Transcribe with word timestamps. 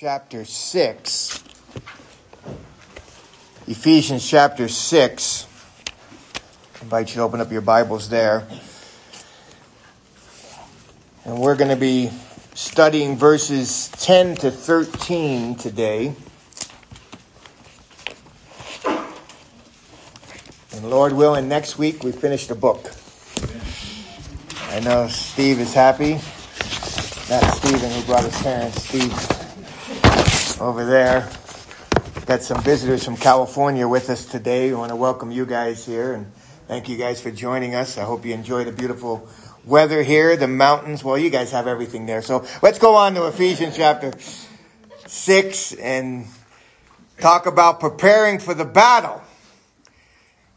chapter 0.00 0.46
6. 0.46 1.44
Ephesians 3.66 4.26
chapter 4.26 4.66
6. 4.66 5.46
I 5.84 6.82
invite 6.82 7.10
you 7.10 7.16
to 7.16 7.20
open 7.20 7.42
up 7.42 7.52
your 7.52 7.60
Bibles 7.60 8.08
there. 8.08 8.46
And 11.26 11.38
we're 11.38 11.54
going 11.54 11.68
to 11.68 11.76
be 11.76 12.10
studying 12.54 13.18
verses 13.18 13.90
10 13.98 14.36
to 14.36 14.50
13 14.50 15.56
today. 15.56 16.14
And 20.72 20.88
Lord 20.88 21.12
willing, 21.12 21.46
next 21.46 21.76
week 21.76 22.02
we 22.02 22.12
finish 22.12 22.46
the 22.46 22.54
book. 22.54 22.90
I 24.70 24.80
know 24.80 25.08
Steve 25.08 25.60
is 25.60 25.74
happy. 25.74 26.12
That's 27.28 27.58
Stephen 27.58 27.90
who 27.90 28.02
brought 28.04 28.24
his 28.24 28.40
parents. 28.40 28.82
Steve 28.82 29.39
over 30.60 30.84
there. 30.84 31.26
Got 32.26 32.42
some 32.42 32.62
visitors 32.62 33.02
from 33.02 33.16
California 33.16 33.88
with 33.88 34.10
us 34.10 34.26
today. 34.26 34.68
We 34.68 34.76
want 34.76 34.90
to 34.90 34.96
welcome 34.96 35.30
you 35.30 35.46
guys 35.46 35.86
here 35.86 36.12
and 36.12 36.30
thank 36.68 36.86
you 36.86 36.98
guys 36.98 37.20
for 37.20 37.30
joining 37.30 37.74
us. 37.74 37.96
I 37.96 38.02
hope 38.02 38.26
you 38.26 38.34
enjoy 38.34 38.64
the 38.64 38.72
beautiful 38.72 39.26
weather 39.64 40.02
here, 40.02 40.36
the 40.36 40.46
mountains. 40.46 41.02
Well, 41.02 41.16
you 41.16 41.30
guys 41.30 41.50
have 41.52 41.66
everything 41.66 42.04
there. 42.04 42.20
So 42.20 42.44
let's 42.62 42.78
go 42.78 42.94
on 42.94 43.14
to 43.14 43.26
Ephesians 43.26 43.74
chapter 43.74 44.12
6 45.06 45.72
and 45.74 46.26
talk 47.18 47.46
about 47.46 47.80
preparing 47.80 48.38
for 48.38 48.52
the 48.52 48.66
battle. 48.66 49.22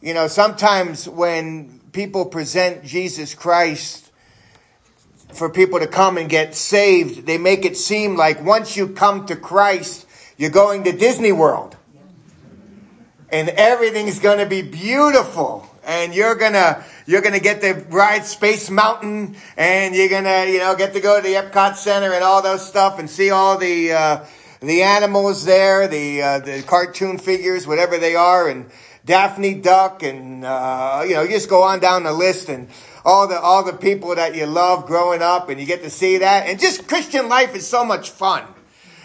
You 0.02 0.13
know, 0.13 0.27
sometimes 0.27 1.08
when 1.08 1.80
people 1.94 2.26
present 2.26 2.84
Jesus 2.84 3.34
Christ 3.34 4.02
for 5.34 5.50
people 5.50 5.80
to 5.80 5.88
come 5.88 6.18
and 6.18 6.30
get 6.30 6.55
saved, 6.55 7.26
they 7.26 7.38
make 7.38 7.66
it 7.66 7.76
seem 7.76 8.16
like 8.16 8.44
once 8.44 8.78
you 8.78 8.88
come 8.88 9.26
to 9.26 9.36
Christ, 9.36 10.05
you're 10.38 10.50
going 10.50 10.84
to 10.84 10.91
Disney 10.91 11.32
World. 11.32 11.76
And 13.30 13.49
everything's 13.49 14.20
going 14.20 14.38
to 14.40 14.46
be 14.46 14.62
beautiful. 14.62 15.70
And 15.85 16.13
you're 16.13 16.35
gonna, 16.35 16.85
you're 17.05 17.22
gonna 17.22 17.41
get 17.41 17.60
to 17.60 17.74
ride 17.90 18.24
Space 18.24 18.70
Mountain 18.70 19.35
and 19.57 19.94
you're 19.94 20.07
gonna, 20.07 20.46
you 20.46 20.60
know, 20.60 20.77
get 20.77 20.94
to 20.94 21.02
go 21.02 21.18
to 21.18 21.22
the 21.22 21.34
Epcot 21.34 21.76
Center 21.76 22.13
and 22.13 22.24
all 22.24 22.41
those 22.41 22.66
stuff 22.66 23.00
and 23.00 23.10
see 23.10 23.32
all 23.32 23.57
the, 23.57 23.91
uh, 23.91 24.26
the 24.62 24.82
animals 24.82 25.44
there, 25.44 25.90
the, 25.90 26.22
uh, 26.22 26.40
the 26.40 26.63
cartoon 26.66 27.18
figures, 27.18 27.68
whatever 27.68 27.98
they 27.98 28.16
are, 28.16 28.48
and 28.48 28.72
Daphne 29.04 29.55
Duck 29.55 30.04
and, 30.04 30.46
uh, 30.46 31.04
you 31.05 31.16
know, 31.16 31.24
you 31.24 31.32
just 31.32 31.50
go 31.50 31.63
on 31.63 31.82
down 31.82 32.04
the 32.04 32.13
list 32.13 32.48
and, 32.48 32.70
all 33.05 33.27
the 33.27 33.40
all 33.40 33.63
the 33.63 33.73
people 33.73 34.15
that 34.15 34.35
you 34.35 34.46
love 34.46 34.85
growing 34.85 35.21
up, 35.21 35.49
and 35.49 35.59
you 35.59 35.65
get 35.65 35.84
to 35.84 35.90
see 35.90 36.18
that. 36.18 36.48
And 36.48 36.59
just 36.59 36.87
Christian 36.87 37.29
life 37.29 37.55
is 37.55 37.68
so 37.68 37.84
much 37.84 38.10
fun. 38.10 38.43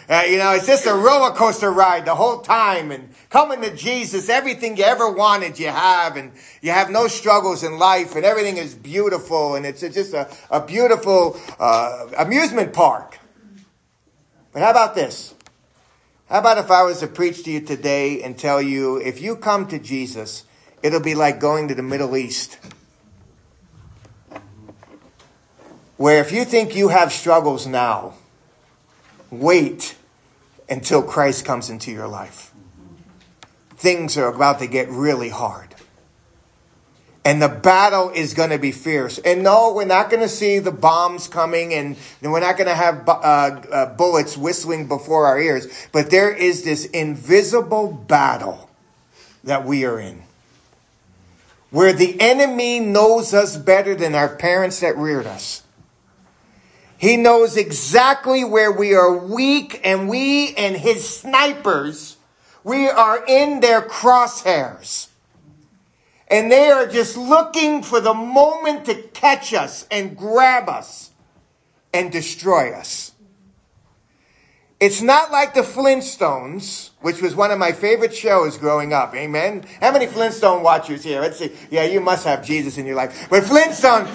Uh, 0.08 0.22
you 0.27 0.38
know, 0.38 0.52
it's 0.52 0.66
just 0.66 0.86
a 0.86 0.94
roller 0.94 1.32
coaster 1.32 1.70
ride 1.70 2.06
the 2.06 2.14
whole 2.14 2.40
time, 2.40 2.90
and 2.90 3.10
coming 3.28 3.60
to 3.60 3.77
Jesus, 3.77 4.30
everything 4.30 4.78
you 4.78 4.84
ever 4.84 5.10
wanted, 5.12 5.58
you 5.58 5.68
have, 5.68 6.16
and 6.16 6.32
you 6.62 6.70
have 6.70 6.90
no 6.90 7.08
struggles 7.08 7.62
in 7.62 7.78
life, 7.78 8.16
and 8.16 8.24
everything 8.24 8.56
is 8.56 8.74
beautiful, 8.74 9.55
and 9.55 9.66
it's 9.66 9.82
just 9.82 10.14
a, 10.14 10.27
a 10.50 10.64
beautiful 10.64 11.38
uh, 11.60 12.06
amusement 12.16 12.72
park. 12.72 13.18
But 14.52 14.62
how 14.62 14.70
about 14.70 14.94
this? 14.94 15.34
How 16.30 16.38
about 16.38 16.56
if 16.56 16.70
I 16.70 16.84
was 16.84 17.00
to 17.00 17.06
preach 17.06 17.44
to 17.44 17.50
you 17.50 17.60
today 17.60 18.22
and 18.22 18.38
tell 18.38 18.62
you 18.62 18.96
if 18.96 19.20
you 19.20 19.36
come 19.36 19.66
to 19.68 19.78
Jesus, 19.78 20.44
it'll 20.83 21.00
be 21.00 21.14
like 21.14 21.38
going 21.38 21.68
to 21.68 21.74
the 21.74 21.83
Middle 21.83 22.16
East. 22.16 22.58
Where 25.98 26.20
if 26.20 26.32
you 26.32 26.44
think 26.44 26.74
you 26.74 26.88
have 26.88 27.12
struggles 27.12 27.66
now, 27.66 28.14
wait 29.30 29.96
until 30.70 31.02
Christ 31.02 31.44
comes 31.44 31.68
into 31.68 31.90
your 31.90 32.08
life. 32.08 32.52
Things 33.77 34.16
are 34.16 34.32
about 34.32 34.60
to 34.60 34.66
get 34.66 34.88
really 34.88 35.28
hard. 35.28 35.74
And 37.24 37.42
the 37.42 37.48
battle 37.48 38.10
is 38.10 38.33
going 38.33 38.50
to 38.50 38.58
be 38.58 38.73
fierce. 38.73 39.18
And 39.18 39.42
no, 39.42 39.74
we're 39.74 39.84
not 39.84 40.08
going 40.08 40.23
to 40.23 40.28
see 40.28 40.61
the 40.61 40.73
bombs 40.73 41.28
coming 41.28 41.74
and 41.74 41.96
we're 42.23 42.40
not 42.40 42.56
going 42.56 42.68
to 42.68 42.74
have 42.74 43.06
uh, 43.06 43.12
uh, 43.12 43.94
bullets 43.96 44.36
whistling 44.36 44.86
before 44.86 45.27
our 45.27 45.39
ears. 45.39 45.67
But 45.92 46.11
there 46.11 46.33
is 46.33 46.62
this 46.62 46.86
invisible 46.86 47.92
battle 47.92 48.70
that 49.44 49.67
we 49.67 49.84
are 49.84 49.98
in. 49.98 50.23
Where 51.70 51.92
the 51.92 52.18
enemy 52.20 52.80
knows 52.80 53.34
us 53.34 53.56
better 53.56 53.94
than 53.94 54.14
our 54.14 54.34
parents 54.34 54.80
that 54.80 54.96
reared 54.96 55.27
us 55.27 55.64
he 56.98 57.17
knows 57.17 57.57
exactly 57.57 58.45
where 58.45 58.73
we 58.73 58.92
are 58.92 59.17
weak 59.17 59.81
and 59.85 60.09
we 60.09 60.55
and 60.57 60.77
his 60.77 61.09
snipers, 61.09 62.17
we 62.64 62.89
are 62.89 63.25
in 63.27 63.61
their 63.61 63.81
crosshairs. 63.81 65.09
And 66.27 66.51
they 66.53 66.70
are 66.70 66.86
just 66.86 67.17
looking 67.17 67.83
for 67.83 68.01
the 68.01 68.13
moment 68.13 68.85
to 68.86 68.95
catch 68.95 69.55
us 69.55 69.86
and 69.91 70.17
grab 70.17 70.69
us 70.69 71.13
and 71.95 72.13
destroy 72.13 72.73
us. 72.73 73.13
It's 74.80 75.01
not 75.01 75.33
like 75.33 75.55
the 75.55 75.63
Flintstones, 75.63 76.91
which 77.01 77.23
was 77.23 77.35
one 77.35 77.51
of 77.51 77.59
my 77.59 77.73
favorite 77.73 78.15
shows 78.15 78.59
growing 78.59 78.92
up. 78.92 79.15
Amen. 79.15 79.65
How 79.80 79.92
many 79.92 80.07
Flintstone 80.07 80.63
watchers 80.63 81.03
here? 81.03 81.20
Let's 81.20 81.39
see. 81.39 81.53
Yeah, 81.70 81.85
you 81.85 82.01
must 82.01 82.25
have 82.25 82.45
Jesus 82.45 82.79
in 82.79 82.86
your 82.86 82.95
life. 82.95 83.29
But 83.30 83.45
Flintstone, 83.45 84.07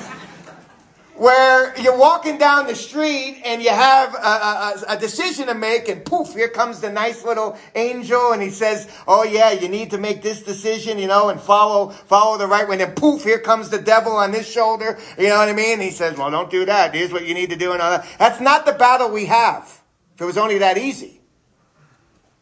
where 1.16 1.80
you're 1.80 1.98
walking 1.98 2.38
down 2.38 2.66
the 2.66 2.76
street 2.76 3.42
and 3.46 3.62
you 3.62 3.70
have 3.70 4.16
a, 4.16 4.18
a, 4.18 4.84
a, 4.90 4.98
decision 4.98 5.48
to 5.48 5.54
make 5.54 5.88
and 5.88 6.04
poof, 6.04 6.34
here 6.34 6.50
comes 6.50 6.80
the 6.82 6.92
nice 6.92 7.24
little 7.24 7.58
angel 7.76 8.32
and 8.32 8.42
he 8.42 8.50
says, 8.50 8.90
oh 9.08 9.24
yeah, 9.24 9.52
you 9.52 9.68
need 9.70 9.92
to 9.92 9.98
make 9.98 10.24
this 10.24 10.42
decision, 10.42 10.98
you 10.98 11.08
know, 11.08 11.30
and 11.30 11.40
follow, 11.40 11.90
follow 11.90 12.38
the 12.38 12.48
right 12.48 12.68
way. 12.68 12.82
And 12.82 12.96
poof, 12.96 13.24
here 13.24 13.40
comes 13.40 13.70
the 13.70 13.80
devil 13.80 14.14
on 14.14 14.34
his 14.34 14.50
shoulder. 14.50 14.98
You 15.18 15.30
know 15.30 15.38
what 15.38 15.50
I 15.50 15.54
mean? 15.54 15.80
he 15.80 15.92
says, 15.92 16.18
well, 16.18 16.32
don't 16.32 16.50
do 16.50 16.66
that. 16.66 16.96
Here's 16.96 17.12
what 17.12 17.28
you 17.28 17.36
need 17.36 17.52
to 17.52 17.56
do 17.56 17.74
and 17.74 17.82
all 17.82 17.92
that. 17.92 18.08
That's 18.18 18.42
not 18.42 18.66
the 18.66 18.74
battle 18.74 19.12
we 19.12 19.26
have. 19.26 19.82
If 20.16 20.22
it 20.22 20.26
was 20.26 20.38
only 20.38 20.60
that 20.60 20.78
easy. 20.78 21.22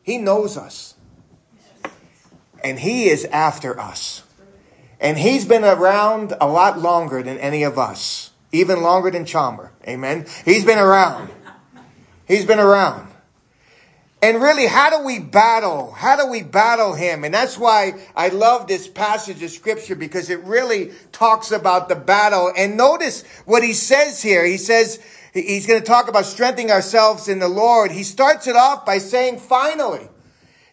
He 0.03 0.17
knows 0.17 0.57
us. 0.57 0.95
And 2.63 2.79
he 2.79 3.09
is 3.09 3.25
after 3.25 3.79
us. 3.79 4.23
And 4.99 5.17
he's 5.17 5.45
been 5.45 5.63
around 5.63 6.33
a 6.39 6.47
lot 6.47 6.79
longer 6.79 7.23
than 7.23 7.37
any 7.39 7.63
of 7.63 7.77
us 7.77 8.30
even 8.51 8.81
longer 8.81 9.11
than 9.11 9.25
Chalmer. 9.25 9.71
Amen. 9.87 10.25
He's 10.45 10.65
been 10.65 10.79
around. 10.79 11.29
He's 12.27 12.45
been 12.45 12.59
around. 12.59 13.07
And 14.23 14.39
really, 14.39 14.67
how 14.67 14.95
do 14.95 15.03
we 15.03 15.17
battle? 15.17 15.91
How 15.91 16.15
do 16.15 16.29
we 16.29 16.43
battle 16.43 16.93
him? 16.93 17.23
And 17.23 17.33
that's 17.33 17.57
why 17.57 17.93
I 18.15 18.27
love 18.27 18.67
this 18.67 18.87
passage 18.87 19.41
of 19.41 19.49
scripture 19.49 19.95
because 19.95 20.29
it 20.29 20.43
really 20.43 20.91
talks 21.11 21.51
about 21.51 21.89
the 21.89 21.95
battle. 21.95 22.51
And 22.55 22.77
notice 22.77 23.23
what 23.45 23.63
he 23.63 23.73
says 23.73 24.21
here. 24.21 24.45
He 24.45 24.57
says, 24.57 24.99
he's 25.33 25.65
going 25.65 25.79
to 25.79 25.85
talk 25.85 26.07
about 26.07 26.25
strengthening 26.25 26.69
ourselves 26.69 27.27
in 27.27 27.39
the 27.39 27.47
Lord. 27.47 27.91
He 27.91 28.03
starts 28.03 28.45
it 28.45 28.55
off 28.55 28.85
by 28.85 28.99
saying, 28.99 29.39
finally. 29.39 30.07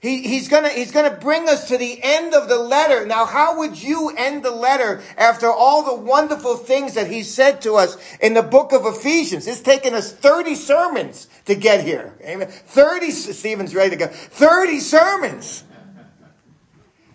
He, 0.01 0.23
he's 0.23 0.47
gonna, 0.47 0.69
he's 0.69 0.93
gonna 0.93 1.15
bring 1.15 1.49
us 1.49 1.69
to 1.69 1.77
the 1.77 1.99
end 2.03 2.33
of 2.33 2.49
the 2.49 2.59
letter. 2.59 3.05
Now, 3.05 3.27
how 3.27 3.59
would 3.59 3.83
you 3.83 4.11
end 4.17 4.45
the 4.45 4.51
letter 4.53 5.03
after 5.17 5.51
all 5.51 5.83
the 5.83 5.95
wonderful 5.95 6.57
things 6.57 6.95
that 6.95 7.11
he 7.11 7.25
said 7.25 7.61
to 7.63 7.75
us 7.75 7.97
in 8.21 8.35
the 8.35 8.43
book 8.43 8.73
of 8.73 8.87
Ephesians? 8.87 9.49
It's 9.49 9.61
taken 9.61 9.95
us 9.95 10.13
30 10.13 10.55
sermons 10.55 11.27
to 11.47 11.57
get 11.57 11.85
here. 11.85 12.15
Amen. 12.23 12.47
30, 12.49 13.11
Stephen's 13.11 13.75
ready 13.75 13.91
to 13.91 13.97
go. 13.97 14.07
30 14.07 14.79
sermons 14.79 15.65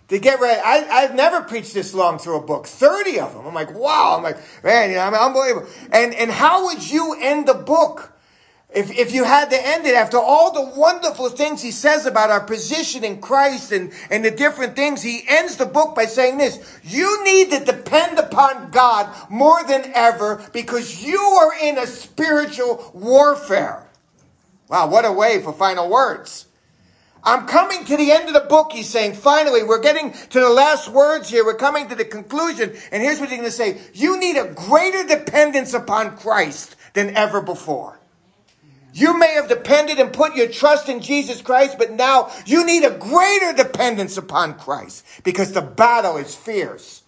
to 0.08 0.18
get 0.18 0.40
ready. 0.40 0.60
I, 0.60 1.02
have 1.02 1.14
never 1.14 1.40
preached 1.40 1.72
this 1.72 1.94
long 1.94 2.18
through 2.18 2.36
a 2.36 2.42
book. 2.42 2.66
30 2.66 3.20
of 3.20 3.34
them. 3.34 3.46
I'm 3.46 3.54
like, 3.54 3.74
wow. 3.74 4.14
I'm 4.16 4.22
like, 4.22 4.36
man, 4.62 4.90
you 4.90 4.96
know, 4.96 5.02
I'm 5.02 5.14
unbelievable. 5.14 5.68
And, 5.90 6.14
and 6.14 6.30
how 6.30 6.66
would 6.66 6.90
you 6.90 7.16
end 7.18 7.48
the 7.48 7.54
book? 7.54 8.13
If, 8.74 8.90
if 8.90 9.12
you 9.12 9.22
had 9.22 9.50
to 9.50 9.66
end 9.66 9.86
it 9.86 9.94
after 9.94 10.18
all 10.18 10.52
the 10.52 10.78
wonderful 10.78 11.28
things 11.28 11.62
he 11.62 11.70
says 11.70 12.06
about 12.06 12.30
our 12.30 12.40
position 12.40 13.04
in 13.04 13.20
Christ 13.20 13.70
and, 13.70 13.92
and 14.10 14.24
the 14.24 14.32
different 14.32 14.74
things, 14.74 15.00
he 15.00 15.22
ends 15.28 15.56
the 15.56 15.66
book 15.66 15.94
by 15.94 16.06
saying 16.06 16.38
this, 16.38 16.80
you 16.82 17.22
need 17.24 17.50
to 17.52 17.64
depend 17.64 18.18
upon 18.18 18.72
God 18.72 19.14
more 19.30 19.62
than 19.62 19.92
ever 19.94 20.44
because 20.52 21.04
you 21.04 21.18
are 21.18 21.52
in 21.62 21.78
a 21.78 21.86
spiritual 21.86 22.90
warfare. 22.92 23.86
Wow, 24.68 24.88
what 24.88 25.04
a 25.04 25.12
way 25.12 25.40
for 25.40 25.52
final 25.52 25.88
words. 25.88 26.46
I'm 27.22 27.46
coming 27.46 27.84
to 27.84 27.96
the 27.96 28.10
end 28.10 28.26
of 28.26 28.34
the 28.34 28.40
book, 28.40 28.72
he's 28.72 28.88
saying. 28.88 29.14
Finally, 29.14 29.62
we're 29.62 29.80
getting 29.80 30.12
to 30.12 30.40
the 30.40 30.50
last 30.50 30.88
words 30.88 31.30
here. 31.30 31.44
We're 31.44 31.54
coming 31.54 31.88
to 31.88 31.94
the 31.94 32.04
conclusion. 32.04 32.74
And 32.90 33.02
here's 33.02 33.20
what 33.20 33.30
he's 33.30 33.38
going 33.38 33.48
to 33.48 33.56
say. 33.56 33.78
You 33.94 34.18
need 34.18 34.36
a 34.36 34.52
greater 34.52 35.06
dependence 35.06 35.72
upon 35.72 36.16
Christ 36.16 36.76
than 36.92 37.16
ever 37.16 37.40
before. 37.40 37.98
You 38.94 39.18
may 39.18 39.34
have 39.34 39.48
depended 39.48 39.98
and 39.98 40.12
put 40.12 40.36
your 40.36 40.46
trust 40.46 40.88
in 40.88 41.00
Jesus 41.00 41.42
Christ, 41.42 41.78
but 41.78 41.90
now 41.90 42.30
you 42.46 42.64
need 42.64 42.84
a 42.84 42.96
greater 42.96 43.52
dependence 43.52 44.16
upon 44.16 44.56
Christ 44.56 45.04
because 45.24 45.50
the 45.50 45.62
battle 45.62 46.16
is 46.16 46.36
fierce. 46.36 47.02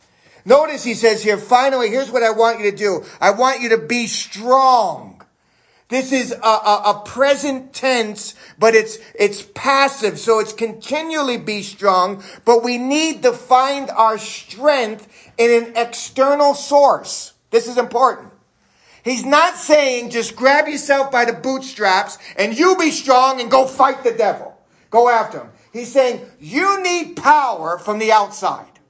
Notice 0.44 0.82
he 0.82 0.94
says 0.94 1.22
here, 1.22 1.38
finally, 1.38 1.88
here's 1.88 2.10
what 2.10 2.24
I 2.24 2.32
want 2.32 2.58
you 2.58 2.72
to 2.72 2.76
do. 2.76 3.04
I 3.20 3.30
want 3.30 3.60
you 3.60 3.68
to 3.68 3.78
be 3.78 4.08
strong. 4.08 5.22
This 5.88 6.10
is 6.10 6.32
a, 6.32 6.36
a, 6.36 6.82
a, 6.86 7.02
present 7.04 7.72
tense, 7.72 8.34
but 8.58 8.74
it's, 8.74 8.98
it's 9.14 9.42
passive. 9.54 10.18
So 10.18 10.40
it's 10.40 10.52
continually 10.52 11.36
be 11.36 11.62
strong, 11.62 12.24
but 12.44 12.64
we 12.64 12.78
need 12.78 13.22
to 13.22 13.32
find 13.32 13.90
our 13.90 14.18
strength 14.18 15.06
in 15.38 15.62
an 15.62 15.76
external 15.76 16.54
source. 16.54 17.34
This 17.50 17.68
is 17.68 17.78
important. 17.78 18.32
He's 19.06 19.24
not 19.24 19.56
saying 19.56 20.10
just 20.10 20.34
grab 20.34 20.66
yourself 20.66 21.12
by 21.12 21.26
the 21.26 21.32
bootstraps 21.32 22.18
and 22.36 22.58
you 22.58 22.76
be 22.76 22.90
strong 22.90 23.40
and 23.40 23.48
go 23.48 23.64
fight 23.64 24.02
the 24.02 24.10
devil. 24.10 24.58
Go 24.90 25.08
after 25.08 25.42
him. 25.42 25.50
He's 25.72 25.92
saying 25.92 26.26
you 26.40 26.82
need 26.82 27.14
power 27.14 27.78
from 27.78 28.00
the 28.00 28.10
outside. 28.10 28.80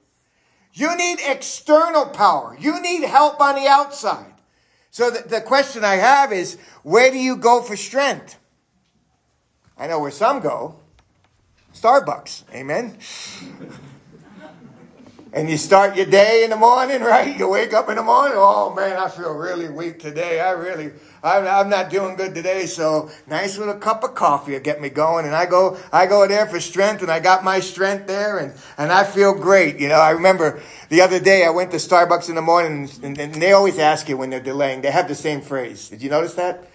You 0.73 0.97
need 0.97 1.19
external 1.23 2.07
power. 2.07 2.57
You 2.59 2.81
need 2.81 3.05
help 3.05 3.43
on 3.43 3.57
the 3.57 3.69
outside. 3.69 4.33
So 4.91 5.11
the, 5.11 5.29
the 5.29 5.41
question 5.43 5.85
I 5.85 5.97
have 5.97 6.33
is, 6.33 6.57
where 6.83 7.11
do 7.11 7.19
you 7.19 7.37
go 7.37 7.61
for 7.61 7.77
strength? 7.77 8.39
I 9.77 9.87
know 9.87 10.01
where 10.01 10.11
some 10.11 10.41
go. 10.41 10.77
Starbucks. 11.75 12.45
Amen. 12.55 12.97
And 15.37 15.51
you 15.51 15.59
start 15.59 15.97
your 15.97 16.07
day 16.07 16.45
in 16.45 16.51
the 16.51 16.57
morning, 16.57 17.03
right? 17.03 17.39
You 17.39 17.47
wake 17.47 17.75
up 17.75 17.91
in 17.91 17.97
the 17.97 18.03
morning. 18.03 18.39
Oh 18.39 18.75
man, 18.75 18.97
I 18.97 19.11
feel 19.11 19.35
really 19.35 19.69
weak 19.69 19.99
today. 19.99 20.41
I 20.41 20.53
really, 20.53 20.93
I'm, 21.23 21.47
I'm 21.47 21.69
not 21.69 21.91
doing 21.91 22.17
good 22.17 22.35
today. 22.35 22.65
So 22.65 23.11
nice 23.27 23.59
little 23.59 23.75
cup 23.75 24.03
of 24.03 24.15
coffee 24.15 24.53
will 24.53 24.61
get 24.61 24.81
me 24.81 24.89
going. 24.89 25.27
And 25.27 25.35
I 25.35 25.45
go, 25.45 25.79
I 25.93 26.07
go 26.07 26.27
there 26.27 26.47
for 26.47 26.59
strength 26.59 27.03
and 27.03 27.11
I 27.11 27.21
got 27.21 27.45
my 27.45 27.61
strength 27.61 28.07
there 28.07 28.39
and, 28.39 28.55
and 28.79 28.91
I 28.91 29.05
feel 29.05 29.35
great. 29.35 29.79
You 29.79 29.89
know, 29.89 30.01
I 30.01 30.13
remember 30.13 30.63
the 30.89 31.03
other 31.03 31.21
day 31.21 31.45
I 31.45 31.51
went 31.51 31.71
to 31.73 31.77
Starbucks 31.77 32.31
in 32.31 32.35
the 32.35 32.41
morning 32.41 32.89
and, 33.03 33.19
and 33.19 33.35
they 33.35 33.53
always 33.53 33.79
ask 33.79 34.09
you 34.09 34.17
when 34.17 34.31
they're 34.31 34.41
delaying. 34.41 34.81
They 34.81 34.91
have 34.91 35.07
the 35.07 35.15
same 35.15 35.43
phrase. 35.43 35.91
Did 35.91 36.01
you 36.01 36.09
notice 36.09 36.33
that? 36.35 36.67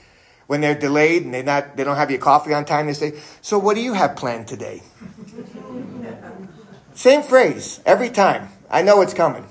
When 0.45 0.61
they're 0.61 0.77
delayed 0.77 1.23
and 1.23 1.33
they 1.33 1.41
not, 1.41 1.77
they 1.77 1.83
don't 1.83 1.95
have 1.95 2.11
your 2.11 2.19
coffee 2.19 2.53
on 2.53 2.65
time, 2.65 2.85
they 2.85 2.93
say, 2.93 3.13
so 3.41 3.57
what 3.57 3.75
do 3.75 3.81
you 3.81 3.93
have 3.93 4.15
planned 4.15 4.47
today? 4.47 4.83
Same 6.93 7.23
phrase 7.23 7.79
every 7.85 8.09
time. 8.09 8.49
I 8.69 8.81
know 8.81 9.01
it's 9.01 9.13
coming. 9.13 9.45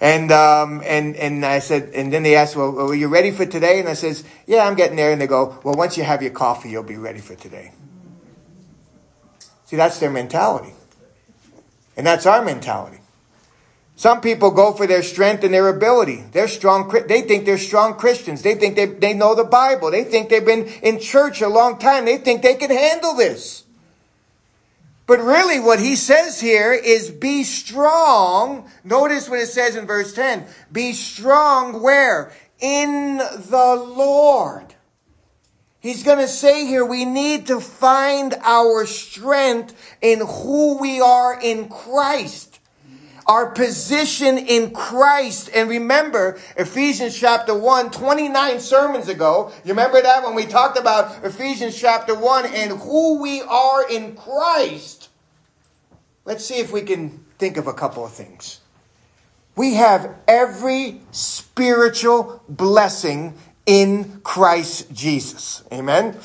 And, 0.00 0.32
um, 0.32 0.82
and, 0.84 1.14
and 1.14 1.46
I 1.46 1.60
said, 1.60 1.92
and 1.94 2.12
then 2.12 2.24
they 2.24 2.34
asked, 2.34 2.56
well, 2.56 2.90
are 2.90 2.94
you 2.94 3.06
ready 3.06 3.30
for 3.30 3.46
today? 3.46 3.78
And 3.78 3.88
I 3.88 3.94
says, 3.94 4.24
yeah, 4.46 4.66
I'm 4.66 4.74
getting 4.74 4.96
there. 4.96 5.12
And 5.12 5.20
they 5.20 5.28
go, 5.28 5.60
well, 5.62 5.76
once 5.76 5.96
you 5.96 6.02
have 6.02 6.22
your 6.22 6.32
coffee, 6.32 6.70
you'll 6.70 6.82
be 6.82 6.96
ready 6.96 7.20
for 7.20 7.36
today. 7.36 7.72
See, 9.66 9.76
that's 9.76 10.00
their 10.00 10.10
mentality. 10.10 10.72
And 11.96 12.04
that's 12.04 12.26
our 12.26 12.44
mentality. 12.44 12.98
Some 13.94 14.20
people 14.20 14.50
go 14.50 14.72
for 14.72 14.88
their 14.88 15.04
strength 15.04 15.44
and 15.44 15.54
their 15.54 15.68
ability. 15.68 16.24
They're 16.32 16.48
strong. 16.48 16.92
They 17.06 17.22
think 17.22 17.44
they're 17.44 17.56
strong 17.56 17.94
Christians. 17.94 18.42
They 18.42 18.56
think 18.56 18.74
they, 18.74 18.86
they 18.86 19.14
know 19.14 19.36
the 19.36 19.44
Bible. 19.44 19.92
They 19.92 20.02
think 20.02 20.28
they've 20.30 20.44
been 20.44 20.66
in 20.82 20.98
church 20.98 21.40
a 21.42 21.48
long 21.48 21.78
time. 21.78 22.06
They 22.06 22.16
think 22.16 22.42
they 22.42 22.56
can 22.56 22.70
handle 22.70 23.14
this. 23.14 23.61
But 25.12 25.20
really 25.20 25.60
what 25.60 25.78
he 25.78 25.94
says 25.94 26.40
here 26.40 26.72
is 26.72 27.10
be 27.10 27.44
strong. 27.44 28.70
Notice 28.82 29.28
what 29.28 29.40
it 29.40 29.48
says 29.48 29.76
in 29.76 29.86
verse 29.86 30.14
10. 30.14 30.46
Be 30.72 30.94
strong 30.94 31.82
where? 31.82 32.32
In 32.60 33.18
the 33.18 33.74
Lord. 33.94 34.74
He's 35.80 36.02
going 36.02 36.16
to 36.16 36.28
say 36.28 36.64
here 36.64 36.86
we 36.86 37.04
need 37.04 37.48
to 37.48 37.60
find 37.60 38.32
our 38.40 38.86
strength 38.86 39.74
in 40.00 40.20
who 40.20 40.78
we 40.78 41.02
are 41.02 41.38
in 41.38 41.68
Christ 41.68 42.52
our 43.26 43.50
position 43.50 44.36
in 44.36 44.72
Christ. 44.72 45.50
And 45.54 45.68
remember, 45.68 46.38
Ephesians 46.56 47.16
chapter 47.16 47.54
1, 47.54 47.90
29 47.90 48.60
sermons 48.60 49.08
ago, 49.08 49.52
you 49.64 49.70
remember 49.70 50.02
that 50.02 50.24
when 50.24 50.34
we 50.34 50.44
talked 50.44 50.78
about 50.78 51.24
Ephesians 51.24 51.78
chapter 51.78 52.14
1 52.14 52.46
and 52.46 52.72
who 52.80 53.22
we 53.22 53.40
are 53.42 53.88
in 53.88 54.16
Christ? 54.16 55.01
Let's 56.24 56.44
see 56.44 56.58
if 56.58 56.72
we 56.72 56.82
can 56.82 57.24
think 57.38 57.56
of 57.56 57.66
a 57.66 57.72
couple 57.72 58.04
of 58.04 58.12
things. 58.12 58.60
We 59.56 59.74
have 59.74 60.14
every 60.26 61.00
spiritual 61.10 62.42
blessing 62.48 63.34
in 63.66 64.20
Christ 64.22 64.92
Jesus. 64.92 65.62
Amen. 65.72 66.16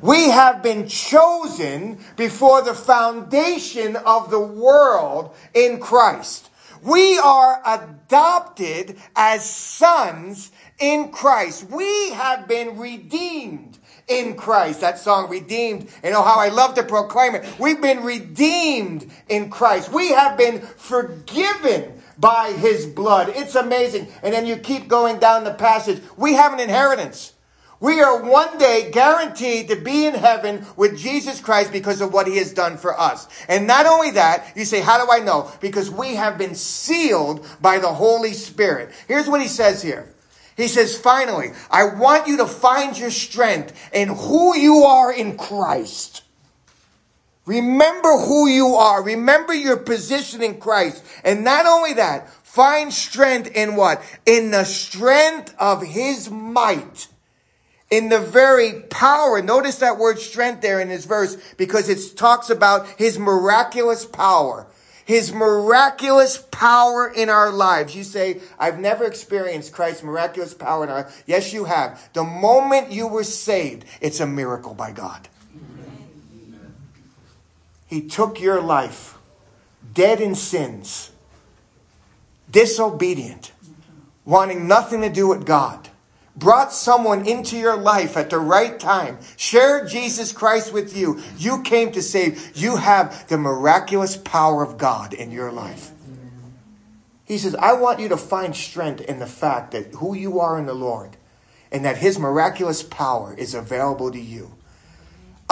We 0.00 0.30
have 0.30 0.62
been 0.62 0.88
chosen 0.88 1.98
before 2.16 2.62
the 2.62 2.74
foundation 2.74 3.96
of 3.96 4.30
the 4.30 4.40
world 4.40 5.34
in 5.52 5.78
Christ. 5.78 6.48
We 6.82 7.18
are 7.18 7.60
adopted 7.66 8.96
as 9.14 9.48
sons 9.48 10.50
in 10.78 11.12
Christ. 11.12 11.64
We 11.64 12.10
have 12.12 12.48
been 12.48 12.78
redeemed 12.78 13.78
in 14.10 14.34
Christ. 14.34 14.80
That 14.80 14.98
song, 14.98 15.30
Redeemed. 15.30 15.88
You 16.04 16.10
know 16.10 16.22
how 16.22 16.38
I 16.38 16.48
love 16.48 16.74
to 16.74 16.82
proclaim 16.82 17.34
it. 17.36 17.46
We've 17.58 17.80
been 17.80 18.02
redeemed 18.02 19.10
in 19.28 19.48
Christ. 19.48 19.90
We 19.92 20.10
have 20.10 20.36
been 20.36 20.60
forgiven 20.60 22.02
by 22.18 22.52
his 22.52 22.84
blood. 22.84 23.32
It's 23.34 23.54
amazing. 23.54 24.08
And 24.22 24.34
then 24.34 24.44
you 24.44 24.56
keep 24.56 24.88
going 24.88 25.18
down 25.18 25.44
the 25.44 25.54
passage. 25.54 26.02
We 26.16 26.34
have 26.34 26.52
an 26.52 26.60
inheritance. 26.60 27.32
We 27.78 28.02
are 28.02 28.22
one 28.22 28.58
day 28.58 28.90
guaranteed 28.92 29.68
to 29.68 29.76
be 29.76 30.04
in 30.04 30.12
heaven 30.12 30.66
with 30.76 30.98
Jesus 30.98 31.40
Christ 31.40 31.72
because 31.72 32.02
of 32.02 32.12
what 32.12 32.26
he 32.26 32.36
has 32.36 32.52
done 32.52 32.76
for 32.76 32.98
us. 32.98 33.26
And 33.48 33.66
not 33.66 33.86
only 33.86 34.10
that, 34.10 34.52
you 34.54 34.66
say, 34.66 34.80
how 34.80 35.02
do 35.02 35.10
I 35.10 35.20
know? 35.20 35.50
Because 35.62 35.90
we 35.90 36.16
have 36.16 36.36
been 36.36 36.54
sealed 36.54 37.46
by 37.62 37.78
the 37.78 37.88
Holy 37.88 38.34
Spirit. 38.34 38.90
Here's 39.08 39.28
what 39.28 39.40
he 39.40 39.48
says 39.48 39.80
here. 39.80 40.12
He 40.60 40.68
says, 40.68 40.98
finally, 40.98 41.52
I 41.70 41.84
want 41.84 42.26
you 42.26 42.36
to 42.38 42.46
find 42.46 42.98
your 42.98 43.10
strength 43.10 43.74
in 43.92 44.08
who 44.08 44.56
you 44.56 44.84
are 44.84 45.12
in 45.12 45.36
Christ. 45.36 46.22
Remember 47.46 48.18
who 48.18 48.46
you 48.46 48.74
are. 48.74 49.02
Remember 49.02 49.54
your 49.54 49.78
position 49.78 50.42
in 50.42 50.60
Christ. 50.60 51.02
And 51.24 51.44
not 51.44 51.66
only 51.66 51.94
that, 51.94 52.28
find 52.44 52.92
strength 52.92 53.50
in 53.54 53.74
what? 53.74 54.02
In 54.26 54.50
the 54.50 54.64
strength 54.64 55.54
of 55.58 55.82
his 55.82 56.30
might 56.30 57.08
in 57.90 58.08
the 58.08 58.20
very 58.20 58.82
power. 58.82 59.42
Notice 59.42 59.76
that 59.78 59.98
word 59.98 60.18
strength 60.18 60.62
there 60.62 60.80
in 60.80 60.88
this 60.88 61.04
verse 61.04 61.36
because 61.56 61.88
it 61.88 62.16
talks 62.16 62.50
about 62.50 62.86
his 62.98 63.18
miraculous 63.18 64.04
power. 64.04 64.66
His 65.10 65.32
miraculous 65.32 66.38
power 66.38 67.08
in 67.08 67.28
our 67.30 67.50
lives. 67.50 67.96
You 67.96 68.04
say, 68.04 68.42
I've 68.60 68.78
never 68.78 69.04
experienced 69.04 69.72
Christ's 69.72 70.04
miraculous 70.04 70.54
power 70.54 70.84
in 70.84 70.90
our 70.90 71.10
Yes, 71.26 71.52
you 71.52 71.64
have. 71.64 72.08
The 72.12 72.22
moment 72.22 72.92
you 72.92 73.08
were 73.08 73.24
saved, 73.24 73.86
it's 74.00 74.20
a 74.20 74.26
miracle 74.26 74.72
by 74.72 74.92
God. 74.92 75.28
He 77.88 78.06
took 78.06 78.40
your 78.40 78.60
life, 78.60 79.18
dead 79.92 80.20
in 80.20 80.36
sins, 80.36 81.10
disobedient, 82.48 83.50
wanting 84.24 84.68
nothing 84.68 85.00
to 85.00 85.10
do 85.10 85.26
with 85.26 85.44
God 85.44 85.89
brought 86.36 86.72
someone 86.72 87.26
into 87.26 87.56
your 87.56 87.76
life 87.76 88.16
at 88.16 88.30
the 88.30 88.38
right 88.38 88.78
time, 88.78 89.18
shared 89.36 89.88
Jesus 89.88 90.32
Christ 90.32 90.72
with 90.72 90.96
you, 90.96 91.20
you 91.36 91.62
came 91.62 91.92
to 91.92 92.02
save, 92.02 92.56
you 92.56 92.76
have 92.76 93.28
the 93.28 93.38
miraculous 93.38 94.16
power 94.16 94.62
of 94.62 94.78
God 94.78 95.12
in 95.12 95.30
your 95.30 95.52
life. 95.52 95.90
He 97.24 97.38
says, 97.38 97.54
I 97.54 97.74
want 97.74 98.00
you 98.00 98.08
to 98.08 98.16
find 98.16 98.56
strength 98.56 99.02
in 99.02 99.20
the 99.20 99.26
fact 99.26 99.70
that 99.72 99.94
who 99.94 100.16
you 100.16 100.40
are 100.40 100.58
in 100.58 100.66
the 100.66 100.74
Lord 100.74 101.16
and 101.70 101.84
that 101.84 101.98
his 101.98 102.18
miraculous 102.18 102.82
power 102.82 103.34
is 103.34 103.54
available 103.54 104.10
to 104.10 104.20
you. 104.20 104.50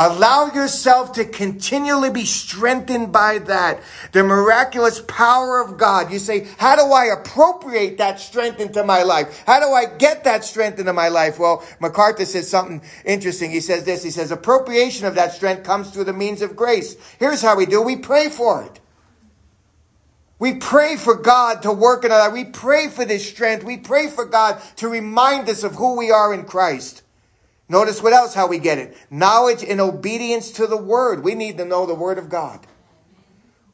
Allow 0.00 0.52
yourself 0.52 1.14
to 1.14 1.24
continually 1.24 2.10
be 2.10 2.24
strengthened 2.24 3.12
by 3.12 3.38
that. 3.38 3.82
The 4.12 4.22
miraculous 4.22 5.02
power 5.08 5.60
of 5.60 5.76
God. 5.76 6.12
You 6.12 6.20
say, 6.20 6.46
how 6.56 6.76
do 6.76 6.92
I 6.92 7.06
appropriate 7.06 7.98
that 7.98 8.20
strength 8.20 8.60
into 8.60 8.84
my 8.84 9.02
life? 9.02 9.42
How 9.44 9.58
do 9.58 9.66
I 9.72 9.86
get 9.86 10.22
that 10.22 10.44
strength 10.44 10.78
into 10.78 10.92
my 10.92 11.08
life? 11.08 11.40
Well, 11.40 11.66
MacArthur 11.80 12.26
says 12.26 12.48
something 12.48 12.80
interesting. 13.04 13.50
He 13.50 13.58
says 13.58 13.82
this. 13.82 14.04
He 14.04 14.12
says, 14.12 14.30
appropriation 14.30 15.04
of 15.04 15.16
that 15.16 15.32
strength 15.32 15.64
comes 15.64 15.90
through 15.90 16.04
the 16.04 16.12
means 16.12 16.42
of 16.42 16.54
grace. 16.54 16.94
Here's 17.18 17.42
how 17.42 17.56
we 17.56 17.66
do. 17.66 17.82
We 17.82 17.96
pray 17.96 18.28
for 18.28 18.62
it. 18.62 18.78
We 20.38 20.54
pray 20.54 20.94
for 20.94 21.16
God 21.16 21.62
to 21.62 21.72
work 21.72 22.04
in 22.04 22.12
our 22.12 22.20
life. 22.20 22.32
We 22.32 22.44
pray 22.44 22.86
for 22.86 23.04
this 23.04 23.28
strength. 23.28 23.64
We 23.64 23.78
pray 23.78 24.06
for 24.06 24.24
God 24.24 24.62
to 24.76 24.88
remind 24.88 25.48
us 25.48 25.64
of 25.64 25.74
who 25.74 25.96
we 25.96 26.12
are 26.12 26.32
in 26.32 26.44
Christ. 26.44 27.02
Notice 27.68 28.02
what 28.02 28.12
else, 28.12 28.34
how 28.34 28.46
we 28.46 28.58
get 28.58 28.78
it. 28.78 28.96
Knowledge 29.10 29.62
and 29.62 29.80
obedience 29.80 30.50
to 30.52 30.66
the 30.66 30.76
word. 30.76 31.22
We 31.22 31.34
need 31.34 31.58
to 31.58 31.64
know 31.64 31.84
the 31.84 31.94
word 31.94 32.18
of 32.18 32.28
God. 32.28 32.66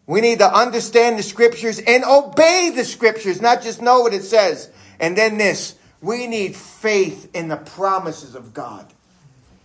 We 0.06 0.20
need 0.20 0.40
to 0.40 0.52
understand 0.52 1.18
the 1.18 1.22
scriptures 1.22 1.78
and 1.78 2.04
obey 2.04 2.72
the 2.74 2.84
scriptures, 2.84 3.40
not 3.40 3.62
just 3.62 3.80
know 3.80 4.00
what 4.00 4.12
it 4.12 4.24
says. 4.24 4.70
And 5.00 5.16
then 5.16 5.38
this, 5.38 5.76
we 6.02 6.26
need 6.26 6.54
faith 6.54 7.30
in 7.34 7.48
the 7.48 7.56
promises 7.56 8.34
of 8.34 8.52
God. 8.52 8.92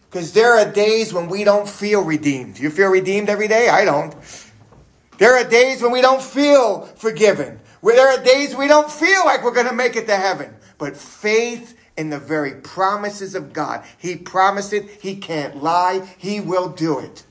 Because 0.10 0.32
there 0.34 0.54
are 0.54 0.72
days 0.72 1.14
when 1.14 1.28
we 1.28 1.44
don't 1.44 1.68
feel 1.68 2.04
redeemed. 2.04 2.58
You 2.58 2.70
feel 2.70 2.90
redeemed 2.90 3.30
every 3.30 3.48
day? 3.48 3.70
I 3.70 3.86
don't. 3.86 4.16
There 5.18 5.36
are 5.36 5.44
days 5.44 5.82
when 5.82 5.92
we 5.92 6.02
don't 6.02 6.22
feel 6.22 6.84
forgiven. 6.96 7.60
Where 7.82 7.96
there 7.96 8.08
are 8.08 8.24
days 8.24 8.56
we 8.56 8.68
don't 8.68 8.92
feel 8.92 9.26
like 9.26 9.44
we're 9.44 9.54
going 9.54 9.68
to 9.68 9.76
make 9.76 9.96
it 9.96 10.08
to 10.08 10.16
heaven. 10.16 10.56
But 10.78 10.96
faith 10.96 11.79
in 12.00 12.10
the 12.10 12.18
very 12.18 12.54
promises 12.54 13.36
of 13.36 13.52
God. 13.52 13.84
He 13.98 14.16
promised 14.16 14.72
it. 14.72 14.90
He 15.02 15.18
can't 15.18 15.62
lie. 15.62 16.16
He 16.18 16.40
will 16.40 16.70
do 16.70 16.98
it. 16.98 17.26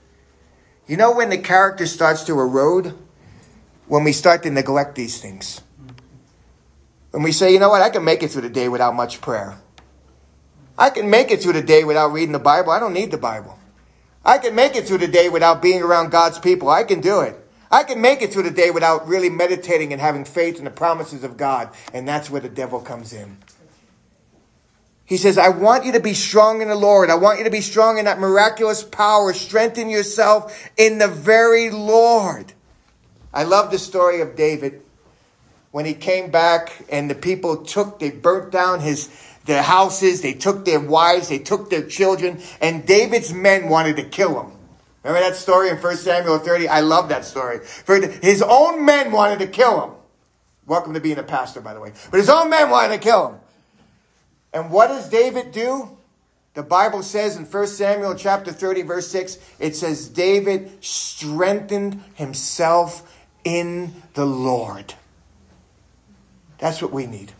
You 0.86 0.98
know 0.98 1.10
when 1.10 1.30
the 1.30 1.38
character 1.38 1.86
starts 1.86 2.22
to 2.24 2.38
erode? 2.38 2.94
When 3.86 4.04
we 4.04 4.12
start 4.12 4.42
to 4.42 4.50
neglect 4.50 4.94
these 4.94 5.22
things. 5.22 5.62
When 7.12 7.22
we 7.22 7.32
say, 7.32 7.50
you 7.50 7.58
know 7.58 7.70
what, 7.70 7.80
I 7.80 7.88
can 7.88 8.04
make 8.04 8.22
it 8.22 8.30
through 8.30 8.42
the 8.42 8.50
day 8.50 8.68
without 8.68 8.94
much 8.94 9.22
prayer. 9.22 9.56
I 10.76 10.90
can 10.90 11.08
make 11.08 11.30
it 11.30 11.42
through 11.42 11.54
the 11.54 11.62
day 11.62 11.82
without 11.82 12.12
reading 12.12 12.32
the 12.32 12.38
Bible. 12.38 12.70
I 12.70 12.78
don't 12.78 12.92
need 12.92 13.10
the 13.10 13.16
Bible. 13.16 13.58
I 14.22 14.36
can 14.36 14.54
make 14.54 14.76
it 14.76 14.86
through 14.86 14.98
the 14.98 15.08
day 15.08 15.30
without 15.30 15.62
being 15.62 15.80
around 15.80 16.10
God's 16.10 16.38
people. 16.38 16.68
I 16.68 16.84
can 16.84 17.00
do 17.00 17.20
it. 17.20 17.34
I 17.70 17.84
can 17.84 18.02
make 18.02 18.20
it 18.20 18.34
through 18.34 18.42
the 18.42 18.50
day 18.50 18.70
without 18.70 19.08
really 19.08 19.30
meditating 19.30 19.94
and 19.94 20.02
having 20.02 20.26
faith 20.26 20.58
in 20.58 20.64
the 20.64 20.70
promises 20.70 21.24
of 21.24 21.38
God. 21.38 21.70
And 21.94 22.06
that's 22.06 22.28
where 22.28 22.42
the 22.42 22.50
devil 22.50 22.80
comes 22.80 23.14
in. 23.14 23.38
He 25.08 25.16
says, 25.16 25.38
I 25.38 25.48
want 25.48 25.86
you 25.86 25.92
to 25.92 26.00
be 26.00 26.12
strong 26.12 26.60
in 26.60 26.68
the 26.68 26.74
Lord. 26.74 27.08
I 27.08 27.14
want 27.14 27.38
you 27.38 27.44
to 27.44 27.50
be 27.50 27.62
strong 27.62 27.96
in 27.96 28.04
that 28.04 28.20
miraculous 28.20 28.84
power. 28.84 29.32
Strengthen 29.32 29.88
yourself 29.88 30.68
in 30.76 30.98
the 30.98 31.08
very 31.08 31.70
Lord. 31.70 32.52
I 33.32 33.44
love 33.44 33.70
the 33.70 33.78
story 33.78 34.20
of 34.20 34.36
David 34.36 34.82
when 35.70 35.86
he 35.86 35.94
came 35.94 36.30
back 36.30 36.84
and 36.90 37.10
the 37.10 37.14
people 37.14 37.64
took, 37.64 37.98
they 37.98 38.10
burnt 38.10 38.52
down 38.52 38.80
his, 38.80 39.08
their 39.46 39.62
houses, 39.62 40.20
they 40.20 40.34
took 40.34 40.66
their 40.66 40.80
wives, 40.80 41.30
they 41.30 41.38
took 41.38 41.70
their 41.70 41.86
children, 41.86 42.42
and 42.60 42.86
David's 42.86 43.32
men 43.32 43.70
wanted 43.70 43.96
to 43.96 44.04
kill 44.04 44.38
him. 44.38 44.52
Remember 45.04 45.26
that 45.26 45.36
story 45.36 45.70
in 45.70 45.78
1 45.78 45.96
Samuel 45.96 46.38
30? 46.38 46.68
I 46.68 46.80
love 46.80 47.08
that 47.08 47.24
story. 47.24 47.60
For 47.60 47.98
his 47.98 48.42
own 48.42 48.84
men 48.84 49.10
wanted 49.10 49.38
to 49.38 49.46
kill 49.46 49.84
him. 49.84 49.94
Welcome 50.66 50.92
to 50.92 51.00
being 51.00 51.16
a 51.16 51.22
pastor, 51.22 51.62
by 51.62 51.72
the 51.72 51.80
way. 51.80 51.92
But 52.10 52.18
his 52.18 52.28
own 52.28 52.50
men 52.50 52.68
wanted 52.68 52.94
to 52.94 52.98
kill 52.98 53.28
him. 53.28 53.40
And 54.52 54.70
what 54.70 54.88
does 54.88 55.08
David 55.08 55.52
do? 55.52 55.96
The 56.54 56.62
Bible 56.62 57.02
says 57.02 57.36
in 57.36 57.44
1 57.44 57.66
Samuel 57.68 58.14
chapter 58.14 58.52
30, 58.52 58.82
verse 58.82 59.08
6, 59.08 59.38
it 59.60 59.76
says, 59.76 60.08
David 60.08 60.82
strengthened 60.84 62.02
himself 62.14 63.14
in 63.44 63.94
the 64.14 64.26
Lord. 64.26 64.94
That's 66.58 66.82
what 66.82 66.92
we 66.92 67.06
need. 67.06 67.32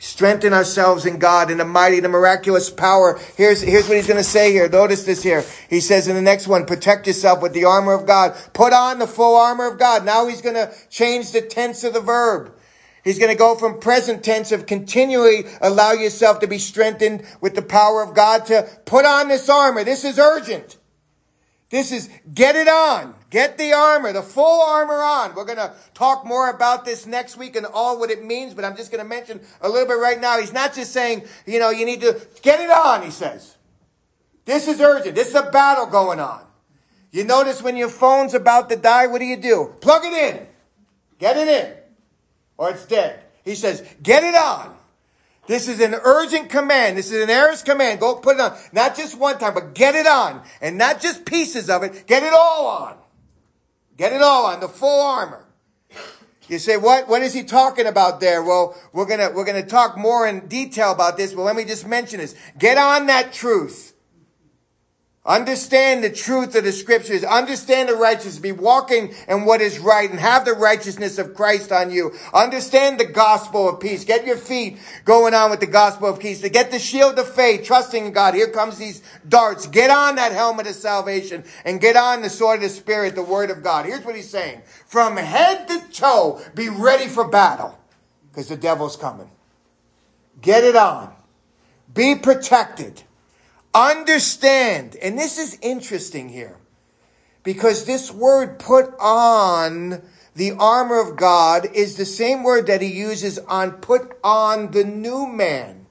Strengthen 0.00 0.52
ourselves 0.52 1.06
in 1.06 1.20
God 1.20 1.48
in 1.48 1.58
the 1.58 1.64
mighty, 1.64 2.00
the 2.00 2.08
miraculous 2.08 2.68
power. 2.70 3.20
Here's, 3.36 3.62
here's 3.62 3.86
what 3.86 3.96
he's 3.96 4.08
going 4.08 4.16
to 4.16 4.24
say 4.24 4.50
here. 4.50 4.68
Notice 4.68 5.04
this 5.04 5.22
here. 5.22 5.44
He 5.70 5.78
says 5.78 6.08
in 6.08 6.16
the 6.16 6.22
next 6.22 6.48
one, 6.48 6.66
protect 6.66 7.06
yourself 7.06 7.40
with 7.40 7.52
the 7.52 7.66
armor 7.66 7.92
of 7.92 8.04
God. 8.04 8.34
Put 8.52 8.72
on 8.72 8.98
the 8.98 9.06
full 9.06 9.36
armor 9.36 9.68
of 9.68 9.78
God. 9.78 10.04
Now 10.04 10.26
he's 10.26 10.42
going 10.42 10.56
to 10.56 10.74
change 10.90 11.30
the 11.30 11.40
tense 11.40 11.84
of 11.84 11.92
the 11.92 12.00
verb. 12.00 12.52
He's 13.04 13.18
going 13.18 13.32
to 13.32 13.38
go 13.38 13.56
from 13.56 13.80
present 13.80 14.22
tense 14.22 14.52
of 14.52 14.66
continually 14.66 15.44
allow 15.60 15.92
yourself 15.92 16.40
to 16.40 16.46
be 16.46 16.58
strengthened 16.58 17.24
with 17.40 17.54
the 17.54 17.62
power 17.62 18.02
of 18.02 18.14
God 18.14 18.46
to 18.46 18.68
put 18.84 19.04
on 19.04 19.28
this 19.28 19.48
armor. 19.48 19.82
This 19.82 20.04
is 20.04 20.18
urgent. 20.18 20.78
This 21.72 21.90
is 21.90 22.10
get 22.32 22.54
it 22.54 22.68
on. 22.68 23.14
Get 23.30 23.56
the 23.56 23.72
armor, 23.72 24.12
the 24.12 24.22
full 24.22 24.60
armor 24.62 25.02
on. 25.02 25.34
We're 25.34 25.46
going 25.46 25.56
to 25.56 25.72
talk 25.94 26.26
more 26.26 26.50
about 26.50 26.84
this 26.84 27.06
next 27.06 27.38
week 27.38 27.56
and 27.56 27.64
all 27.64 27.98
what 27.98 28.10
it 28.10 28.22
means, 28.22 28.52
but 28.52 28.64
I'm 28.64 28.76
just 28.76 28.92
going 28.92 29.02
to 29.02 29.08
mention 29.08 29.40
a 29.62 29.68
little 29.70 29.88
bit 29.88 29.98
right 29.98 30.20
now. 30.20 30.38
He's 30.38 30.52
not 30.52 30.74
just 30.74 30.92
saying, 30.92 31.24
you 31.46 31.58
know, 31.58 31.70
you 31.70 31.86
need 31.86 32.02
to 32.02 32.20
get 32.42 32.60
it 32.60 32.70
on, 32.70 33.02
he 33.02 33.10
says. 33.10 33.56
This 34.44 34.68
is 34.68 34.80
urgent. 34.80 35.14
This 35.14 35.28
is 35.28 35.34
a 35.34 35.50
battle 35.50 35.86
going 35.86 36.20
on. 36.20 36.44
You 37.10 37.24
notice 37.24 37.62
when 37.62 37.76
your 37.76 37.88
phone's 37.88 38.34
about 38.34 38.68
to 38.68 38.76
die, 38.76 39.06
what 39.06 39.20
do 39.20 39.24
you 39.24 39.38
do? 39.38 39.74
Plug 39.80 40.04
it 40.04 40.12
in. 40.12 40.46
Get 41.18 41.36
it 41.36 41.48
in. 41.48 41.81
Or 42.62 42.70
it's 42.70 42.86
dead. 42.86 43.18
He 43.44 43.56
says, 43.56 43.82
get 44.04 44.22
it 44.22 44.36
on. 44.36 44.72
This 45.48 45.66
is 45.66 45.80
an 45.80 45.94
urgent 45.94 46.48
command. 46.48 46.96
This 46.96 47.10
is 47.10 47.20
an 47.20 47.28
aorist 47.28 47.66
command. 47.66 47.98
Go 47.98 48.14
put 48.14 48.36
it 48.36 48.40
on. 48.40 48.56
Not 48.72 48.94
just 48.94 49.18
one 49.18 49.36
time, 49.40 49.54
but 49.54 49.74
get 49.74 49.96
it 49.96 50.06
on. 50.06 50.40
And 50.60 50.78
not 50.78 51.00
just 51.00 51.24
pieces 51.24 51.68
of 51.68 51.82
it. 51.82 52.06
Get 52.06 52.22
it 52.22 52.32
all 52.32 52.68
on. 52.68 52.98
Get 53.96 54.12
it 54.12 54.22
all 54.22 54.46
on. 54.46 54.60
The 54.60 54.68
full 54.68 55.02
armor. 55.02 55.44
You 56.46 56.60
say, 56.60 56.76
what, 56.76 57.08
what 57.08 57.22
is 57.22 57.32
he 57.32 57.42
talking 57.42 57.86
about 57.86 58.20
there? 58.20 58.44
Well, 58.44 58.80
we're 58.92 59.06
gonna, 59.06 59.32
we're 59.34 59.44
gonna 59.44 59.66
talk 59.66 59.98
more 59.98 60.28
in 60.28 60.46
detail 60.46 60.92
about 60.92 61.16
this, 61.16 61.34
but 61.34 61.42
let 61.42 61.56
me 61.56 61.64
just 61.64 61.84
mention 61.84 62.20
this. 62.20 62.36
Get 62.56 62.78
on 62.78 63.06
that 63.06 63.32
truth. 63.32 63.91
Understand 65.24 66.02
the 66.02 66.10
truth 66.10 66.56
of 66.56 66.64
the 66.64 66.72
scriptures. 66.72 67.22
Understand 67.22 67.88
the 67.88 67.94
righteousness. 67.94 68.40
Be 68.40 68.50
walking 68.50 69.14
in 69.28 69.44
what 69.44 69.60
is 69.60 69.78
right 69.78 70.10
and 70.10 70.18
have 70.18 70.44
the 70.44 70.52
righteousness 70.52 71.16
of 71.16 71.34
Christ 71.34 71.70
on 71.70 71.92
you. 71.92 72.12
Understand 72.34 72.98
the 72.98 73.04
gospel 73.04 73.68
of 73.68 73.78
peace. 73.78 74.04
Get 74.04 74.26
your 74.26 74.36
feet 74.36 74.80
going 75.04 75.32
on 75.32 75.50
with 75.50 75.60
the 75.60 75.66
gospel 75.68 76.08
of 76.08 76.18
peace. 76.18 76.40
To 76.40 76.48
get 76.48 76.72
the 76.72 76.80
shield 76.80 77.20
of 77.20 77.32
faith, 77.32 77.62
trusting 77.62 78.06
in 78.06 78.12
God. 78.12 78.34
Here 78.34 78.48
comes 78.48 78.78
these 78.78 79.00
darts. 79.28 79.68
Get 79.68 79.90
on 79.90 80.16
that 80.16 80.32
helmet 80.32 80.66
of 80.66 80.74
salvation 80.74 81.44
and 81.64 81.80
get 81.80 81.94
on 81.94 82.22
the 82.22 82.30
sword 82.30 82.56
of 82.56 82.62
the 82.62 82.68
spirit, 82.68 83.14
the 83.14 83.22
word 83.22 83.50
of 83.50 83.62
God. 83.62 83.86
Here's 83.86 84.04
what 84.04 84.16
he's 84.16 84.28
saying. 84.28 84.62
From 84.86 85.16
head 85.16 85.68
to 85.68 85.80
toe, 85.92 86.40
be 86.56 86.68
ready 86.68 87.06
for 87.06 87.28
battle 87.28 87.78
because 88.30 88.48
the 88.48 88.56
devil's 88.56 88.96
coming. 88.96 89.30
Get 90.40 90.64
it 90.64 90.74
on. 90.74 91.14
Be 91.94 92.16
protected. 92.16 93.04
Understand, 93.74 94.96
and 94.96 95.18
this 95.18 95.38
is 95.38 95.58
interesting 95.62 96.28
here, 96.28 96.56
because 97.42 97.84
this 97.84 98.12
word 98.12 98.58
put 98.58 98.92
on 99.00 100.02
the 100.34 100.52
armor 100.52 101.00
of 101.00 101.16
God 101.16 101.68
is 101.74 101.96
the 101.96 102.04
same 102.04 102.42
word 102.42 102.66
that 102.66 102.82
he 102.82 102.88
uses 102.88 103.38
on 103.38 103.72
put 103.72 104.18
on 104.22 104.70
the 104.72 104.84
new 104.84 105.26
man. 105.26 105.81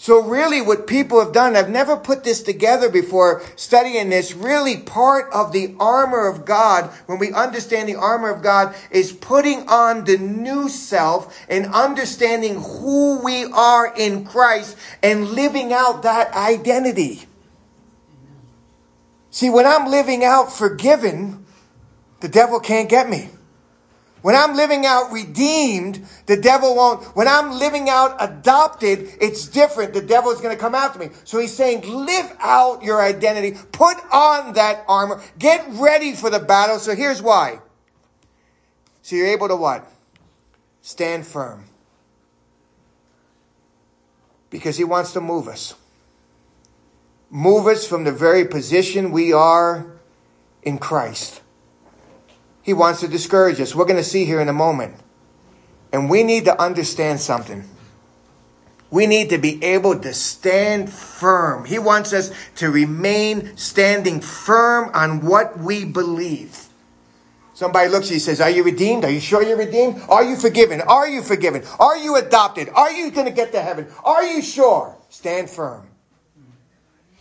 So 0.00 0.22
really 0.22 0.62
what 0.62 0.86
people 0.86 1.22
have 1.22 1.34
done, 1.34 1.54
I've 1.54 1.68
never 1.68 1.94
put 1.94 2.24
this 2.24 2.42
together 2.42 2.88
before 2.88 3.42
studying 3.54 4.08
this, 4.08 4.32
really 4.32 4.78
part 4.78 5.30
of 5.30 5.52
the 5.52 5.74
armor 5.78 6.26
of 6.26 6.46
God, 6.46 6.86
when 7.04 7.18
we 7.18 7.34
understand 7.34 7.86
the 7.86 7.96
armor 7.96 8.30
of 8.30 8.42
God, 8.42 8.74
is 8.90 9.12
putting 9.12 9.68
on 9.68 10.06
the 10.06 10.16
new 10.16 10.70
self 10.70 11.38
and 11.50 11.66
understanding 11.66 12.62
who 12.62 13.22
we 13.22 13.44
are 13.44 13.94
in 13.94 14.24
Christ 14.24 14.78
and 15.02 15.32
living 15.32 15.70
out 15.70 16.04
that 16.04 16.32
identity. 16.32 17.26
See, 19.30 19.50
when 19.50 19.66
I'm 19.66 19.90
living 19.90 20.24
out 20.24 20.50
forgiven, 20.50 21.44
the 22.20 22.28
devil 22.28 22.58
can't 22.58 22.88
get 22.88 23.06
me. 23.06 23.28
When 24.22 24.34
I'm 24.34 24.54
living 24.54 24.84
out 24.84 25.12
redeemed, 25.12 26.06
the 26.26 26.36
devil 26.36 26.76
won't. 26.76 27.04
When 27.16 27.26
I'm 27.26 27.52
living 27.58 27.88
out 27.88 28.16
adopted, 28.20 29.10
it's 29.20 29.48
different. 29.48 29.94
The 29.94 30.02
devil 30.02 30.30
is 30.30 30.40
going 30.40 30.54
to 30.54 30.60
come 30.60 30.74
after 30.74 30.98
me. 30.98 31.08
So 31.24 31.38
he's 31.38 31.54
saying, 31.54 31.88
live 31.88 32.36
out 32.38 32.82
your 32.82 33.00
identity. 33.00 33.56
Put 33.72 33.96
on 34.12 34.54
that 34.54 34.84
armor. 34.88 35.22
Get 35.38 35.66
ready 35.70 36.12
for 36.14 36.28
the 36.28 36.38
battle. 36.38 36.78
So 36.78 36.94
here's 36.94 37.22
why. 37.22 37.60
So 39.02 39.16
you're 39.16 39.28
able 39.28 39.48
to 39.48 39.56
what? 39.56 39.90
Stand 40.82 41.26
firm. 41.26 41.64
Because 44.50 44.76
he 44.76 44.84
wants 44.84 45.12
to 45.14 45.20
move 45.20 45.48
us. 45.48 45.74
Move 47.30 47.66
us 47.68 47.86
from 47.86 48.04
the 48.04 48.12
very 48.12 48.44
position 48.44 49.12
we 49.12 49.32
are 49.32 49.86
in 50.62 50.78
Christ. 50.78 51.40
He 52.70 52.74
wants 52.74 53.00
to 53.00 53.08
discourage 53.08 53.60
us. 53.60 53.74
We're 53.74 53.84
going 53.84 53.96
to 53.96 54.04
see 54.04 54.24
here 54.24 54.40
in 54.40 54.48
a 54.48 54.52
moment. 54.52 54.94
And 55.92 56.08
we 56.08 56.22
need 56.22 56.44
to 56.44 56.62
understand 56.62 57.18
something. 57.18 57.68
We 58.92 59.08
need 59.08 59.30
to 59.30 59.38
be 59.38 59.60
able 59.64 59.98
to 59.98 60.14
stand 60.14 60.88
firm. 60.88 61.64
He 61.64 61.80
wants 61.80 62.12
us 62.12 62.30
to 62.58 62.70
remain 62.70 63.56
standing 63.56 64.20
firm 64.20 64.92
on 64.94 65.26
what 65.26 65.58
we 65.58 65.84
believe. 65.84 66.68
Somebody 67.54 67.88
looks 67.88 68.06
at 68.06 68.10
you 68.10 68.14
and 68.14 68.22
says, 68.22 68.40
Are 68.40 68.50
you 68.50 68.62
redeemed? 68.62 69.04
Are 69.04 69.10
you 69.10 69.18
sure 69.18 69.42
you're 69.42 69.58
redeemed? 69.58 70.00
Are 70.08 70.22
you 70.22 70.36
forgiven? 70.36 70.80
Are 70.80 71.08
you 71.08 71.22
forgiven? 71.22 71.64
Are 71.80 71.96
you 71.96 72.14
adopted? 72.18 72.68
Are 72.68 72.92
you 72.92 73.10
going 73.10 73.26
to 73.26 73.32
get 73.32 73.50
to 73.50 73.60
heaven? 73.60 73.88
Are 74.04 74.22
you 74.22 74.42
sure? 74.42 74.96
Stand 75.08 75.50
firm. 75.50 75.88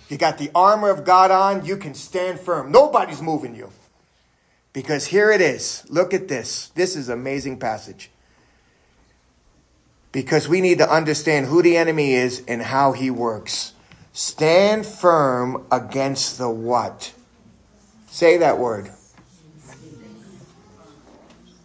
You 0.09 0.17
got 0.19 0.37
the 0.37 0.51
armor 0.53 0.91
of 0.91 1.05
God 1.05 1.31
on, 1.31 1.65
you 1.65 1.75
can 1.75 1.95
stand 1.95 2.39
firm. 2.39 2.71
Nobody's 2.71 3.23
moving 3.23 3.55
you. 3.55 3.71
Because 4.73 5.07
here 5.07 5.31
it 5.31 5.41
is. 5.41 5.85
Look 5.89 6.13
at 6.13 6.27
this. 6.27 6.69
This 6.69 6.95
is 6.95 7.09
amazing 7.09 7.59
passage. 7.59 8.11
Because 10.11 10.47
we 10.47 10.61
need 10.61 10.79
to 10.79 10.89
understand 10.89 11.47
who 11.47 11.61
the 11.61 11.77
enemy 11.77 12.13
is 12.13 12.43
and 12.47 12.61
how 12.61 12.91
he 12.93 13.09
works. 13.09 13.73
Stand 14.13 14.85
firm 14.85 15.65
against 15.71 16.37
the 16.37 16.49
what? 16.49 17.13
Say 18.07 18.37
that 18.37 18.57
word. 18.57 18.91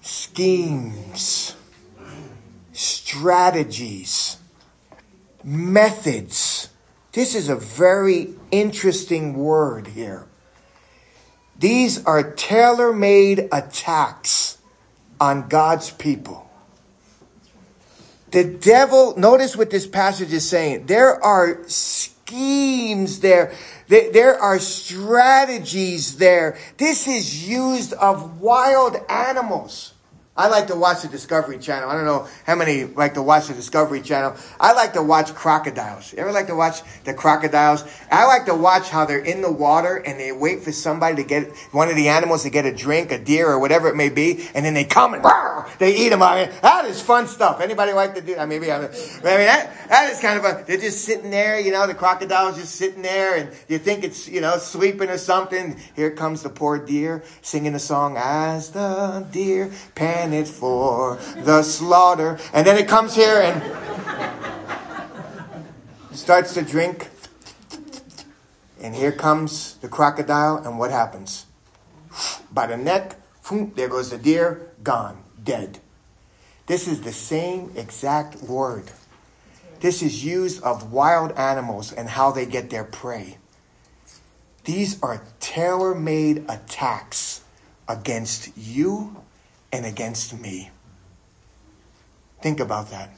Schemes, 0.02 1.56
strategies, 2.73 4.37
methods. 5.42 6.68
This 7.12 7.34
is 7.34 7.49
a 7.49 7.56
very 7.56 8.34
interesting 8.50 9.34
word 9.34 9.88
here. 9.88 10.26
These 11.58 12.04
are 12.04 12.32
tailor 12.32 12.92
made 12.92 13.49
attacks 13.52 14.58
on 15.20 15.49
God's 15.49 15.90
people. 15.90 16.50
The 18.32 18.44
devil, 18.44 19.16
notice 19.16 19.56
what 19.56 19.70
this 19.70 19.87
passage 19.87 20.32
is 20.32 20.49
saying. 20.49 20.87
There 20.87 21.23
are 21.23 21.62
schemes 21.68 23.20
there. 23.20 23.52
There 23.88 24.40
are 24.40 24.58
strategies 24.58 26.18
there. 26.18 26.58
This 26.76 27.06
is 27.06 27.49
used 27.49 27.92
of 27.92 28.40
wild 28.40 28.96
animals. 29.08 29.93
I 30.37 30.49
like 30.49 30.67
to 30.67 30.75
watch 30.75 31.03
the 31.03 31.09
Discovery 31.09 31.59
Channel. 31.59 31.88
I 31.88 31.95
don't 31.95 32.07
know 32.07 32.26
how 32.45 32.57
many 32.57 32.87
like 32.87 33.14
to 33.14 33.23
watch 33.23 33.47
the 33.47 33.55
Discovery 33.55 34.03
Channel. 34.03 34.35
I 34.59 34.73
like 34.73 34.95
to 34.95 35.03
watch 35.03 35.33
crocodiles. 35.33 36.12
You 36.12 36.19
ever 36.19 36.33
like 36.33 36.49
to 36.49 36.57
watch 36.57 36.81
the 37.05 37.14
crocodiles? 37.14 37.85
I 38.11 38.26
like 38.26 38.47
to 38.47 38.55
watch 38.55 38.88
how 38.91 39.05
they're 39.05 39.21
in 39.21 39.43
the 39.43 39.53
water 39.53 39.95
and 39.95 40.19
they 40.19 40.33
wait 40.33 40.64
for 40.64 40.73
somebody 40.73 41.23
to 41.23 41.23
get 41.23 41.53
one 41.71 41.88
of 41.88 41.95
the 41.95 42.09
animals 42.09 42.43
to 42.43 42.50
get 42.50 42.67
a 42.67 42.75
drink, 42.75 43.12
a 43.12 43.19
deer 43.19 43.49
or 43.49 43.61
whatever 43.61 43.87
it 43.87 43.95
may 43.95 44.09
be, 44.09 44.49
and 44.57 44.64
then 44.64 44.75
they 44.75 44.83
come 44.83 45.14
and 45.14 45.23
rah, 45.23 45.71
they 45.79 45.95
eat 45.97 46.09
them. 46.09 46.21
I 46.21 46.47
mean, 46.47 46.55
that 46.62 46.85
is 46.87 47.00
fun 47.00 47.29
stuff. 47.29 47.61
Anybody 47.61 47.93
like 47.93 48.17
to 48.17 48.21
do? 48.21 48.35
maybe 48.45 48.73
I 48.73 48.81
mean, 48.81 48.91
I 48.91 49.37
mean 49.37 49.47
that 49.47 49.88
that 49.88 50.11
is 50.11 50.19
kind 50.19 50.37
of 50.37 50.45
a. 50.45 50.64
They're 50.64 50.79
just 50.79 51.05
sitting 51.05 51.31
there, 51.31 51.61
you 51.61 51.71
know. 51.71 51.87
The 51.87 51.95
crocodile's 51.95 52.57
just 52.57 52.75
sitting 52.75 53.03
there, 53.03 53.37
and 53.37 53.55
you 53.69 53.79
think 53.79 54.03
it's 54.03 54.26
you 54.26 54.41
know 54.41 54.57
sleeping 54.57 55.11
or 55.11 55.19
something. 55.19 55.79
Here 55.95 56.11
comes 56.11 56.43
the 56.43 56.49
poor 56.49 56.85
deer 56.85 57.23
singing 57.41 57.76
a 57.76 57.79
song 57.79 58.17
as 58.17 58.71
the 58.71 59.25
deer 59.31 59.71
pants 59.95 60.24
it 60.33 60.49
for 60.49 61.16
the 61.37 61.62
slaughter. 61.62 62.38
And 62.52 62.66
then 62.66 62.78
it 62.78 62.88
comes 62.88 63.14
here 63.14 63.40
and 63.43 63.62
starts 66.16 66.54
to 66.54 66.62
drink. 66.62 67.11
And 68.81 68.95
here 68.95 69.12
comes 69.12 69.76
the 69.76 69.88
crocodile, 69.88 70.59
and 70.59 70.78
what 70.78 70.90
happens? 70.90 71.47
By 72.52 72.66
the 72.66 72.76
neck, 72.76 73.16
there 73.75 73.88
goes 73.88 74.11
the 74.11 74.19
deer, 74.19 74.71
gone, 74.83 75.23
dead. 75.43 75.81
This 76.66 76.87
is 76.88 77.00
the 77.00 77.12
same 77.12 77.73
exact 77.76 78.43
word. 78.43 78.90
This 79.81 80.02
is 80.02 80.25
used 80.25 80.62
of 80.62 80.93
wild 80.93 81.33
animals 81.33 81.93
and 81.93 82.09
how 82.09 82.31
they 82.31 82.47
get 82.47 82.71
their 82.71 82.85
prey. 82.85 83.38
These 84.64 85.02
are 85.02 85.23
tailor 85.40 85.95
made 85.95 86.45
attacks 86.49 87.43
against 87.87 88.57
you 88.57 89.24
and 89.75 89.85
against 89.85 90.38
me. 90.38 90.71
Think 92.40 92.61
about 92.61 92.90
that. 92.90 93.11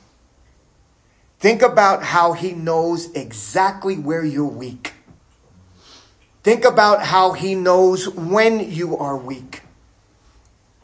Think 1.38 1.60
about 1.60 2.02
how 2.02 2.32
he 2.32 2.52
knows 2.52 3.12
exactly 3.12 3.96
where 3.96 4.24
you're 4.24 4.46
weak. 4.46 4.94
Think 6.42 6.64
about 6.64 7.02
how 7.02 7.32
he 7.32 7.54
knows 7.54 8.08
when 8.08 8.70
you 8.70 8.96
are 8.96 9.18
weak. 9.18 9.60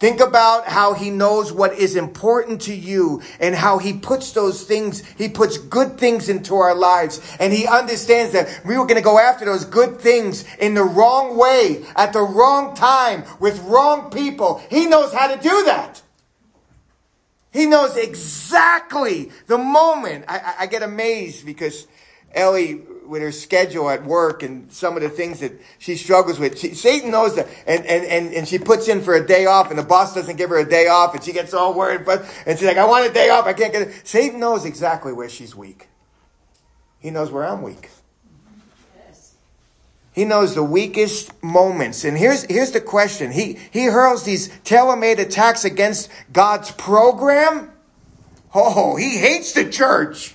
Think 0.02 0.18
about 0.18 0.66
how 0.66 0.94
he 0.94 1.10
knows 1.10 1.52
what 1.52 1.74
is 1.74 1.94
important 1.94 2.62
to 2.62 2.74
you 2.74 3.22
and 3.38 3.54
how 3.54 3.78
he 3.78 3.92
puts 3.92 4.32
those 4.32 4.64
things, 4.64 5.04
he 5.16 5.28
puts 5.28 5.58
good 5.58 5.96
things 5.96 6.28
into 6.28 6.56
our 6.56 6.74
lives. 6.74 7.20
And 7.38 7.52
he 7.52 7.68
understands 7.68 8.32
that 8.32 8.62
we 8.66 8.76
were 8.76 8.84
going 8.84 8.96
to 8.96 9.04
go 9.04 9.20
after 9.20 9.44
those 9.44 9.64
good 9.64 10.00
things 10.00 10.44
in 10.58 10.74
the 10.74 10.82
wrong 10.82 11.38
way, 11.38 11.84
at 11.94 12.12
the 12.12 12.20
wrong 12.20 12.74
time, 12.74 13.22
with 13.38 13.60
wrong 13.60 14.10
people. 14.10 14.60
He 14.70 14.86
knows 14.86 15.12
how 15.12 15.32
to 15.32 15.40
do 15.40 15.66
that. 15.66 16.02
He 17.52 17.66
knows 17.66 17.96
exactly 17.96 19.30
the 19.46 19.58
moment. 19.58 20.24
I, 20.26 20.54
I 20.58 20.66
get 20.66 20.82
amazed 20.82 21.46
because 21.46 21.86
Ellie 22.34 22.82
with 23.12 23.22
her 23.22 23.30
schedule 23.30 23.90
at 23.90 24.04
work 24.04 24.42
and 24.42 24.72
some 24.72 24.96
of 24.96 25.02
the 25.02 25.08
things 25.08 25.40
that 25.40 25.52
she 25.78 25.96
struggles 25.96 26.40
with. 26.40 26.58
She, 26.58 26.74
Satan 26.74 27.10
knows 27.10 27.36
that, 27.36 27.46
and, 27.66 27.84
and, 27.84 28.04
and, 28.06 28.34
and 28.34 28.48
she 28.48 28.58
puts 28.58 28.88
in 28.88 29.02
for 29.02 29.14
a 29.14 29.24
day 29.24 29.44
off, 29.44 29.68
and 29.68 29.78
the 29.78 29.84
boss 29.84 30.14
doesn't 30.14 30.36
give 30.36 30.48
her 30.48 30.58
a 30.58 30.68
day 30.68 30.88
off, 30.88 31.14
and 31.14 31.22
she 31.22 31.32
gets 31.32 31.52
all 31.52 31.74
worried, 31.74 32.06
but, 32.06 32.24
and 32.46 32.58
she's 32.58 32.66
like, 32.66 32.78
I 32.78 32.86
want 32.86 33.08
a 33.08 33.12
day 33.12 33.28
off, 33.28 33.44
I 33.44 33.52
can't 33.52 33.72
get 33.72 33.82
it. 33.82 34.06
Satan 34.06 34.40
knows 34.40 34.64
exactly 34.64 35.12
where 35.12 35.28
she's 35.28 35.54
weak. 35.54 35.88
He 36.98 37.10
knows 37.10 37.30
where 37.30 37.44
I'm 37.44 37.62
weak. 37.62 37.90
He 40.14 40.24
knows 40.24 40.54
the 40.54 40.62
weakest 40.62 41.42
moments. 41.42 42.04
And 42.04 42.16
here's, 42.16 42.44
here's 42.44 42.72
the 42.72 42.80
question. 42.80 43.30
He, 43.30 43.58
he 43.70 43.86
hurls 43.86 44.24
these 44.24 44.48
tailor-made 44.64 45.20
attacks 45.20 45.64
against 45.64 46.10
God's 46.32 46.70
program. 46.70 47.72
Oh, 48.54 48.96
he 48.96 49.18
hates 49.18 49.52
the 49.52 49.68
church. 49.70 50.34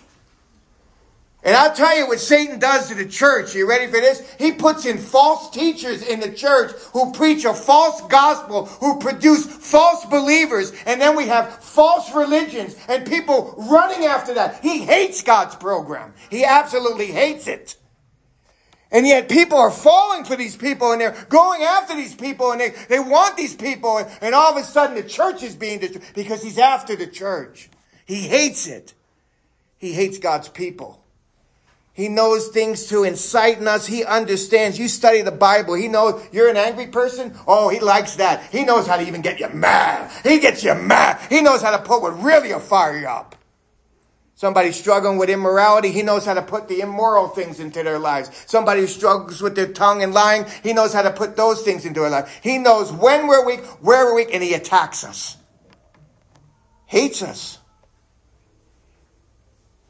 And 1.47 1.55
I'll 1.55 1.73
tell 1.73 1.97
you 1.97 2.07
what 2.07 2.19
Satan 2.19 2.59
does 2.59 2.89
to 2.89 2.93
the 2.93 3.05
church. 3.05 3.55
Are 3.55 3.59
you 3.59 3.69
ready 3.69 3.85
for 3.85 4.01
this? 4.01 4.35
He 4.37 4.51
puts 4.51 4.85
in 4.85 4.97
false 4.97 5.49
teachers 5.49 6.01
in 6.01 6.19
the 6.19 6.29
church 6.29 6.71
who 6.91 7.13
preach 7.13 7.45
a 7.45 7.53
false 7.53 8.01
gospel, 8.09 8.65
who 8.65 8.99
produce 8.99 9.45
false 9.45 10.03
believers, 10.07 10.73
and 10.85 10.99
then 10.99 11.15
we 11.15 11.27
have 11.27 11.63
false 11.63 12.13
religions 12.13 12.75
and 12.89 13.07
people 13.07 13.55
running 13.69 14.05
after 14.05 14.33
that. 14.33 14.59
He 14.61 14.79
hates 14.79 15.23
God's 15.23 15.55
program. 15.55 16.13
He 16.29 16.43
absolutely 16.43 17.13
hates 17.13 17.47
it. 17.47 17.77
And 18.91 19.07
yet 19.07 19.29
people 19.29 19.57
are 19.57 19.71
falling 19.71 20.25
for 20.25 20.35
these 20.35 20.57
people 20.57 20.91
and 20.91 20.99
they're 20.99 21.15
going 21.29 21.63
after 21.63 21.95
these 21.95 22.13
people 22.13 22.51
and 22.51 22.59
they, 22.59 22.73
they 22.89 22.99
want 22.99 23.37
these 23.37 23.55
people 23.55 23.99
and, 23.99 24.09
and 24.19 24.35
all 24.35 24.51
of 24.51 24.61
a 24.61 24.65
sudden 24.65 24.97
the 24.97 25.03
church 25.03 25.43
is 25.43 25.55
being 25.55 25.79
destroyed 25.79 26.03
because 26.13 26.43
he's 26.43 26.57
after 26.57 26.97
the 26.97 27.07
church. 27.07 27.69
He 28.05 28.27
hates 28.27 28.67
it. 28.67 28.93
He 29.77 29.93
hates 29.93 30.17
God's 30.17 30.49
people. 30.49 31.05
He 31.97 32.09
knows 32.09 32.49
things 32.49 32.85
to 32.89 33.05
incite 33.05 33.57
in 33.57 33.67
us. 33.67 33.87
He 33.87 34.05
understands. 34.05 34.77
You 34.77 34.87
study 34.87 35.23
the 35.23 35.31
Bible. 35.31 35.73
He 35.73 35.87
knows 35.87 36.23
you're 36.31 36.47
an 36.47 36.55
angry 36.55 36.85
person. 36.85 37.35
Oh, 37.47 37.69
he 37.69 37.79
likes 37.79 38.17
that. 38.17 38.43
He 38.51 38.63
knows 38.63 38.85
how 38.85 38.97
to 38.97 39.07
even 39.07 39.23
get 39.23 39.39
you 39.39 39.49
mad. 39.49 40.11
He 40.21 40.37
gets 40.37 40.63
you 40.63 40.75
mad. 40.75 41.19
He 41.27 41.41
knows 41.41 41.63
how 41.63 41.75
to 41.75 41.81
put 41.81 42.03
what 42.03 42.21
really 42.21 42.53
will 42.53 42.59
fire 42.59 42.99
you 42.99 43.07
up. 43.07 43.35
Somebody 44.35 44.73
struggling 44.73 45.17
with 45.17 45.31
immorality, 45.31 45.91
he 45.91 46.03
knows 46.03 46.23
how 46.23 46.35
to 46.35 46.43
put 46.43 46.67
the 46.67 46.81
immoral 46.81 47.29
things 47.29 47.59
into 47.59 47.81
their 47.81 47.97
lives. 47.97 48.29
Somebody 48.45 48.81
who 48.81 48.87
struggles 48.87 49.41
with 49.41 49.55
their 49.55 49.73
tongue 49.73 50.03
and 50.03 50.13
lying, 50.13 50.45
he 50.61 50.73
knows 50.73 50.93
how 50.93 51.01
to 51.01 51.09
put 51.09 51.35
those 51.35 51.63
things 51.63 51.83
into 51.83 52.01
their 52.01 52.11
life. 52.11 52.41
He 52.43 52.59
knows 52.59 52.91
when 52.91 53.25
we're 53.25 53.43
weak, 53.43 53.61
where 53.81 54.05
we're 54.05 54.17
weak, 54.17 54.29
and 54.31 54.43
he 54.43 54.53
attacks 54.53 55.03
us. 55.03 55.35
Hates 56.85 57.23
us. 57.23 57.57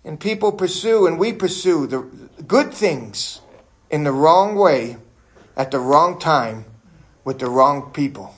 And 0.07 0.17
people 0.17 0.53
pursue 0.53 1.05
and 1.05 1.19
we 1.19 1.33
pursue 1.33 1.85
the 1.85 1.99
good 2.47 2.73
things 2.73 3.41
in 3.89 4.05
the 4.05 4.13
wrong 4.13 4.55
way 4.55 4.95
at 5.57 5.69
the 5.71 5.79
wrong 5.79 6.17
time 6.17 6.63
with 7.25 7.39
the 7.39 7.49
wrong 7.49 7.91
people. 7.91 8.33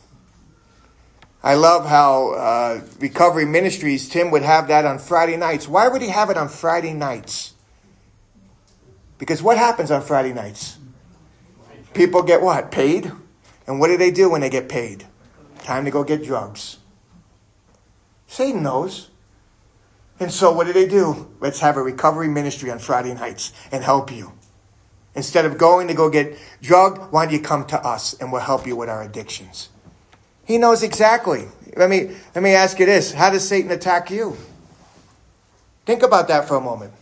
I 1.43 1.53
love 1.53 1.85
how 1.85 2.33
uh, 2.33 2.81
Recovery 2.99 3.45
Ministries, 3.45 4.09
Tim 4.09 4.31
would 4.31 4.41
have 4.41 4.67
that 4.69 4.83
on 4.83 4.97
Friday 4.97 5.37
nights. 5.37 5.67
Why 5.67 5.87
would 5.87 6.01
he 6.01 6.09
have 6.09 6.31
it 6.31 6.37
on 6.37 6.49
Friday 6.49 6.93
nights? 6.93 7.53
Because 9.19 9.43
what 9.43 9.59
happens 9.59 9.91
on 9.91 10.01
Friday 10.01 10.33
nights? 10.33 10.79
People 11.93 12.23
get 12.23 12.41
what? 12.41 12.71
Paid? 12.71 13.11
And 13.67 13.79
what 13.79 13.89
do 13.89 13.97
they 13.97 14.09
do 14.09 14.27
when 14.27 14.41
they 14.41 14.49
get 14.49 14.69
paid? 14.69 15.05
Time 15.59 15.85
to 15.85 15.91
go 15.91 16.03
get 16.03 16.23
drugs. 16.23 16.77
Satan 18.25 18.63
knows. 18.63 19.11
And 20.19 20.31
so 20.31 20.51
what 20.51 20.67
do 20.67 20.73
they 20.73 20.87
do? 20.87 21.29
Let's 21.39 21.59
have 21.61 21.77
a 21.77 21.81
recovery 21.81 22.27
ministry 22.27 22.69
on 22.71 22.79
Friday 22.79 23.13
nights 23.13 23.53
and 23.71 23.83
help 23.83 24.11
you. 24.11 24.33
Instead 25.15 25.45
of 25.45 25.57
going 25.57 25.87
to 25.87 25.93
go 25.93 26.09
get 26.09 26.37
drug, 26.61 27.11
why 27.11 27.25
don't 27.25 27.33
you 27.33 27.39
come 27.39 27.65
to 27.67 27.85
us 27.85 28.13
and 28.19 28.31
we'll 28.31 28.41
help 28.41 28.67
you 28.67 28.75
with 28.75 28.89
our 28.89 29.01
addictions? 29.03 29.69
He 30.45 30.57
knows 30.57 30.83
exactly. 30.83 31.47
Let 31.75 31.89
me, 31.89 32.15
let 32.35 32.43
me 32.43 32.51
ask 32.51 32.79
you 32.79 32.85
this. 32.85 33.13
How 33.13 33.29
does 33.29 33.47
Satan 33.47 33.71
attack 33.71 34.09
you? 34.09 34.35
Think 35.85 36.03
about 36.03 36.27
that 36.27 36.47
for 36.47 36.55
a 36.55 36.61
moment. 36.61 36.93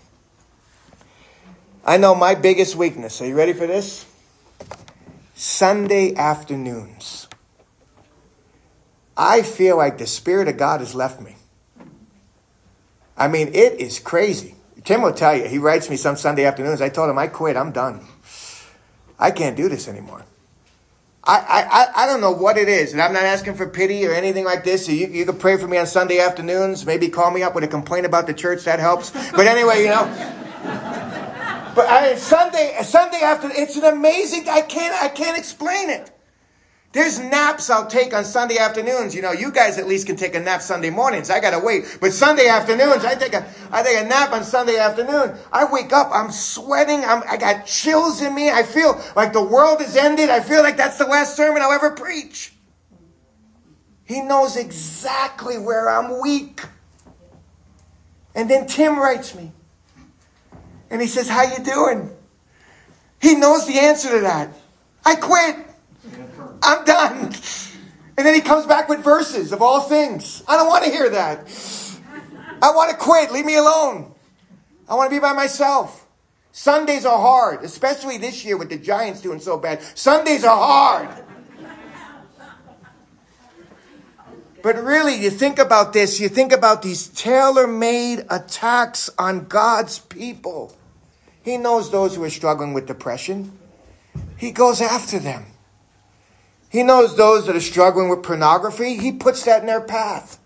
I 1.86 1.98
know 1.98 2.14
my 2.14 2.36
biggest 2.36 2.76
weakness. 2.76 3.22
Are 3.22 3.26
you 3.26 3.36
ready 3.36 3.54
for 3.54 3.66
this? 3.66 4.06
Sunday 5.36 6.14
afternoons. 6.16 7.30
I 9.16 9.42
feel 9.42 9.78
like 9.78 9.98
the 9.98 10.06
Spirit 10.06 10.50
of 10.50 10.58
God 10.58 10.82
has 10.82 10.94
left 10.94 11.22
me. 11.22 11.37
I 13.18 13.28
mean, 13.28 13.50
it 13.50 13.80
is 13.80 14.00
crazy. 14.00 14.56
Tim 14.84 15.02
will 15.02 15.14
tell 15.14 15.36
you, 15.36 15.48
he 15.48 15.58
writes 15.58 15.90
me 15.90 15.98
some 15.98 16.16
Sunday 16.16 16.46
afternoons. 16.46 16.82
I 16.82 16.90
told 16.90 17.10
him, 17.10 17.18
I 17.18 17.28
quit. 17.28 17.58
I'm 17.58 17.72
done. 17.72 18.06
I 19.20 19.32
can't 19.32 19.58
do 19.58 19.68
this 19.68 19.88
anymore. 19.88 20.24
I, 21.24 21.90
I, 21.96 22.04
I 22.04 22.06
don't 22.06 22.22
know 22.22 22.32
what 22.32 22.58
it 22.58 22.70
is, 22.70 22.94
and 22.94 23.02
I'm 23.02 23.12
not 23.12 23.24
asking 23.24 23.56
for 23.56 23.68
pity 23.68 24.06
or 24.08 24.14
anything 24.14 24.46
like 24.46 24.64
this. 24.64 24.86
So 24.86 24.94
you, 24.94 25.08
you 25.08 25.26
can 25.26 25.38
pray 25.38 25.58
for 25.58 25.68
me 25.68 25.78
on 25.78 25.86
Sunday 25.86 26.20
afternoons. 26.20 26.86
Maybe 26.86 27.10
call 27.10 27.32
me 27.32 27.44
up 27.44 27.54
with 27.54 27.66
a 27.66 27.68
complaint 27.68 28.06
about 28.06 28.28
the 28.28 28.34
church. 28.34 28.64
That 28.64 28.80
helps. 28.80 29.10
But 29.32 29.46
anyway, 29.46 29.82
you 29.82 29.90
know. 29.90 30.06
But 31.76 31.88
I, 31.90 32.16
Sunday, 32.16 32.78
Sunday 32.84 33.20
after, 33.22 33.50
it's 33.52 33.76
an 33.76 33.84
amazing. 33.84 34.48
I 34.48 34.62
can't, 34.62 34.96
I 35.04 35.10
can't 35.10 35.38
explain 35.38 35.90
it. 35.90 36.12
There's 36.94 37.20
naps 37.20 37.70
I'll 37.70 37.88
take 37.88 38.14
on 38.14 38.24
Sunday 38.24 38.58
afternoons. 38.58 39.14
You 39.14 39.22
know, 39.22 39.32
you 39.32 39.52
guys 39.52 39.78
at 39.78 39.88
least 39.88 40.08
can 40.08 40.16
take 40.16 40.36
a 40.36 40.40
nap 40.40 40.62
Sunday 40.62 40.90
mornings. 40.90 41.30
I 41.30 41.40
gotta 41.40 41.60
wait. 41.64 41.98
But 42.00 42.14
Sunday 42.14 42.48
afternoons, 42.48 43.04
I 43.04 43.16
take 43.16 43.34
a, 43.34 43.46
I 43.72 43.84
take 43.84 43.98
a 43.98 44.08
nap 44.08 44.32
on 44.32 44.44
Sunday 44.44 44.78
afternoon. 44.78 45.38
I 45.52 45.72
wake 45.72 45.92
up, 45.92 46.10
I'm 46.14 46.32
sweating, 46.32 47.04
I'm, 47.04 47.24
I 47.28 47.38
got 47.38 47.66
chills 47.66 48.22
in 48.22 48.34
me. 48.34 48.50
I 48.50 48.64
feel 48.64 49.02
like 49.16 49.34
the 49.34 49.44
world 49.44 49.82
has 49.82 49.96
ended. 49.98 50.30
I 50.30 50.40
feel 50.40 50.64
like 50.64 50.78
that's 50.78 50.98
the 50.98 51.06
last 51.06 51.36
sermon 51.36 51.62
I'll 51.62 51.72
ever 51.72 51.92
preach. 51.92 52.54
He 54.06 54.22
knows 54.22 54.56
exactly 54.56 55.58
where 55.58 55.90
I'm 55.90 56.22
weak. 56.22 56.62
And 58.34 58.50
then 58.50 58.66
Tim 58.66 58.98
writes 58.98 59.36
me. 59.36 59.52
And 60.90 61.02
he 61.02 61.08
says, 61.08 61.28
How 61.28 61.44
you 61.44 61.62
doing? 61.64 62.10
He 63.22 63.36
knows 63.36 63.68
the 63.68 63.78
answer 63.78 64.10
to 64.12 64.22
that. 64.22 64.50
I 65.06 65.16
quit. 65.16 65.67
I'm 66.62 66.86
done. 66.86 67.34
And 68.18 68.26
then 68.26 68.34
he 68.34 68.42
comes 68.42 68.66
back 68.66 68.90
with 68.90 69.04
verses 69.04 69.52
of 69.52 69.62
all 69.62 69.82
things. 69.82 70.44
I 70.48 70.58
don't 70.58 70.68
want 70.68 70.84
to 70.86 70.90
hear 70.90 71.10
that. 71.10 71.48
I 72.62 72.72
want 72.72 72.90
to 72.92 72.98
quit. 72.98 73.32
Leave 73.32 73.46
me 73.46 73.56
alone. 73.56 74.14
I 74.90 74.96
want 74.96 75.12
to 75.12 75.16
be 75.16 75.20
by 75.20 75.34
myself. 75.34 76.08
Sundays 76.52 77.06
are 77.06 77.20
hard, 77.20 77.64
especially 77.64 78.18
this 78.18 78.44
year 78.44 78.58
with 78.58 78.70
the 78.70 78.78
Giants 78.78 79.22
doing 79.22 79.40
so 79.40 79.58
bad. 79.58 79.82
Sundays 79.96 80.44
are 80.44 80.58
hard. 80.58 81.24
But 84.64 84.84
really, 84.84 85.16
you 85.16 85.30
think 85.30 85.60
about 85.60 85.94
this, 85.94 86.20
you 86.20 86.30
think 86.30 86.52
about 86.52 86.82
these 86.82 87.10
tailor 87.10 87.68
made 87.68 88.26
attacks 88.30 89.10
on 89.20 89.46
God's 89.46 90.00
people. 90.00 90.76
He 91.44 91.58
knows 91.58 91.92
those 91.92 92.16
who 92.16 92.24
are 92.24 92.30
struggling 92.30 92.74
with 92.74 92.88
depression, 92.88 93.58
He 94.36 94.52
goes 94.52 94.82
after 94.82 95.20
them. 95.20 95.46
He 96.70 96.84
knows 96.84 97.16
those 97.16 97.46
that 97.48 97.56
are 97.56 97.62
struggling 97.62 98.10
with 98.10 98.24
pornography, 98.24 98.98
He 98.98 99.12
puts 99.12 99.44
that 99.46 99.62
in 99.62 99.68
their 99.68 99.82
path. 99.82 100.40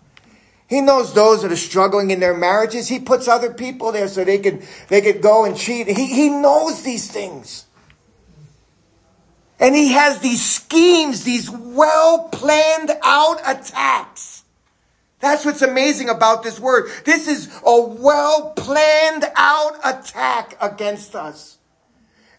He 0.72 0.80
knows 0.80 1.12
those 1.12 1.42
that 1.42 1.52
are 1.52 1.56
struggling 1.56 2.10
in 2.10 2.20
their 2.20 2.34
marriages. 2.34 2.88
He 2.88 2.98
puts 2.98 3.28
other 3.28 3.52
people 3.52 3.92
there 3.92 4.08
so 4.08 4.24
they 4.24 4.38
could, 4.38 4.66
they 4.88 5.02
could 5.02 5.20
go 5.20 5.44
and 5.44 5.54
cheat. 5.54 5.86
He, 5.86 6.06
he 6.06 6.30
knows 6.30 6.82
these 6.82 7.10
things. 7.10 7.66
And 9.60 9.76
he 9.76 9.92
has 9.92 10.20
these 10.20 10.42
schemes, 10.42 11.24
these 11.24 11.50
well 11.50 12.30
planned 12.30 12.90
out 13.02 13.40
attacks. 13.44 14.44
That's 15.20 15.44
what's 15.44 15.60
amazing 15.60 16.08
about 16.08 16.42
this 16.42 16.58
word. 16.58 16.90
This 17.04 17.28
is 17.28 17.48
a 17.64 17.80
well 17.80 18.54
planned 18.56 19.26
out 19.36 19.78
attack 19.84 20.56
against 20.58 21.14
us. 21.14 21.58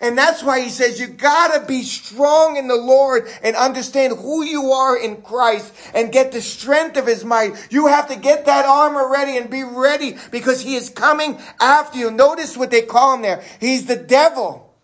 And 0.04 0.18
that's 0.18 0.44
why 0.44 0.60
he 0.60 0.70
says 0.70 1.00
you 1.00 1.08
gotta 1.08 1.66
be 1.66 1.82
strong 1.82 2.58
in 2.58 2.68
the 2.68 2.76
Lord 2.76 3.26
and 3.42 3.56
understand 3.56 4.18
who 4.18 4.44
you 4.44 4.74
are 4.74 4.98
in 4.98 5.22
Christ 5.22 5.74
and 5.96 6.12
get 6.12 6.34
the 6.34 6.42
strength 6.42 6.98
of 6.98 7.08
his 7.08 7.24
might. 7.24 7.70
You 7.72 7.88
have 7.88 8.10
to 8.10 8.18
get 8.18 8.46
that 8.46 8.66
armor 8.66 9.10
ready 9.10 9.38
and 9.38 9.50
be 9.50 9.64
ready 9.64 10.18
because 10.30 10.60
he 10.60 10.76
is 10.76 10.90
coming 10.90 11.40
after 11.62 11.98
you. 11.98 12.12
Notice 12.12 12.58
what 12.58 12.70
they 12.70 12.82
call 12.82 13.16
him 13.16 13.22
there. 13.22 13.46
He's 13.62 13.86
the 13.86 13.96
devil. 13.96 14.76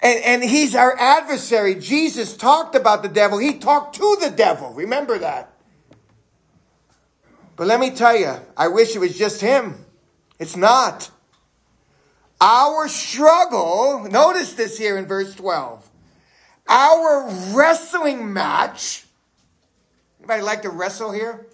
And, 0.00 0.24
and 0.24 0.44
he's 0.44 0.76
our 0.76 0.96
adversary. 0.96 1.74
Jesus 1.74 2.36
talked 2.36 2.76
about 2.76 3.02
the 3.02 3.08
devil. 3.08 3.38
He 3.38 3.58
talked 3.58 3.96
to 3.96 4.16
the 4.20 4.30
devil. 4.30 4.70
Remember 4.74 5.18
that. 5.18 5.52
But 7.56 7.66
let 7.66 7.80
me 7.80 7.90
tell 7.90 8.16
you, 8.16 8.32
I 8.56 8.68
wish 8.68 8.94
it 8.94 9.00
was 9.00 9.18
just 9.18 9.40
him. 9.40 9.84
It's 10.38 10.56
not. 10.56 11.10
Our 12.40 12.88
struggle, 12.88 14.06
notice 14.10 14.54
this 14.54 14.76
here 14.76 14.98
in 14.98 15.06
verse 15.06 15.34
12. 15.34 15.88
Our 16.68 17.30
wrestling 17.54 18.32
match. 18.32 19.04
Anybody 20.18 20.42
like 20.42 20.62
to 20.62 20.70
wrestle 20.70 21.12
here? 21.12 21.46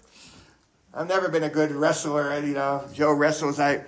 I've 0.93 1.07
never 1.07 1.29
been 1.29 1.43
a 1.43 1.49
good 1.49 1.71
wrestler. 1.71 2.37
You 2.39 2.53
know, 2.53 2.83
Joe 2.93 3.13
wrestles. 3.13 3.59
I, 3.59 3.83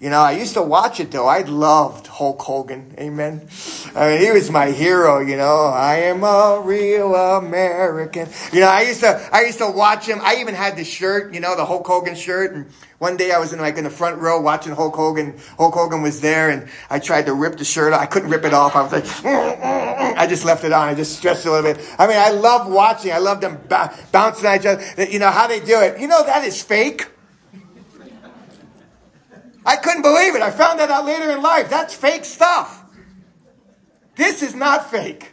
you 0.00 0.08
know, 0.08 0.20
I 0.20 0.32
used 0.32 0.54
to 0.54 0.62
watch 0.62 0.98
it 0.98 1.10
though. 1.10 1.26
I 1.26 1.42
loved 1.42 2.06
Hulk 2.06 2.40
Hogan. 2.40 2.94
Amen. 2.98 3.46
I 3.94 4.08
mean, 4.08 4.20
he 4.22 4.32
was 4.32 4.50
my 4.50 4.70
hero, 4.70 5.18
you 5.18 5.36
know. 5.36 5.66
I 5.66 5.96
am 5.96 6.24
a 6.24 6.62
real 6.64 7.14
American. 7.14 8.26
You 8.50 8.60
know, 8.60 8.68
I 8.68 8.80
used 8.80 9.00
to, 9.00 9.28
I 9.30 9.42
used 9.42 9.58
to 9.58 9.70
watch 9.70 10.06
him. 10.06 10.18
I 10.22 10.36
even 10.36 10.54
had 10.54 10.76
the 10.76 10.84
shirt, 10.84 11.34
you 11.34 11.40
know, 11.40 11.54
the 11.54 11.66
Hulk 11.66 11.86
Hogan 11.86 12.14
shirt. 12.14 12.54
And 12.54 12.70
one 12.98 13.18
day 13.18 13.32
I 13.32 13.38
was 13.38 13.52
in 13.52 13.60
like 13.60 13.76
in 13.76 13.84
the 13.84 13.90
front 13.90 14.16
row 14.22 14.40
watching 14.40 14.72
Hulk 14.72 14.94
Hogan. 14.94 15.38
Hulk 15.58 15.74
Hogan 15.74 16.00
was 16.00 16.22
there 16.22 16.48
and 16.48 16.70
I 16.88 16.98
tried 16.98 17.26
to 17.26 17.34
rip 17.34 17.58
the 17.58 17.66
shirt 17.66 17.92
off. 17.92 18.00
I 18.00 18.06
couldn't 18.06 18.30
rip 18.30 18.46
it 18.46 18.54
off. 18.54 18.76
I 18.76 18.82
was 18.82 18.92
like, 18.92 19.04
mm, 19.04 19.22
mm, 19.22 19.60
mm. 19.60 20.16
I 20.16 20.26
just 20.26 20.46
left 20.46 20.64
it 20.64 20.72
on. 20.72 20.88
I 20.88 20.94
just 20.94 21.18
stretched 21.18 21.44
a 21.44 21.52
little 21.52 21.74
bit. 21.74 21.86
I 21.98 22.06
mean, 22.06 22.16
I 22.16 22.30
love 22.30 22.72
watching. 22.72 23.12
I 23.12 23.18
love 23.18 23.42
them 23.42 23.60
bouncing 23.68 24.46
at 24.46 24.60
each 24.60 24.66
other. 24.66 25.04
You 25.04 25.18
know, 25.18 25.30
how 25.30 25.46
they 25.46 25.60
do 25.60 25.78
it. 25.80 26.00
You 26.00 26.08
know, 26.08 26.24
that 26.24 26.42
is 26.44 26.62
fake. 26.62 27.06
I 29.64 29.76
couldn't 29.76 30.02
believe 30.02 30.34
it. 30.34 30.42
I 30.42 30.50
found 30.50 30.80
that 30.80 30.90
out 30.90 31.04
later 31.04 31.30
in 31.30 31.42
life. 31.42 31.68
That's 31.68 31.94
fake 31.94 32.24
stuff. 32.24 32.84
This 34.16 34.42
is 34.42 34.54
not 34.54 34.90
fake. 34.90 35.32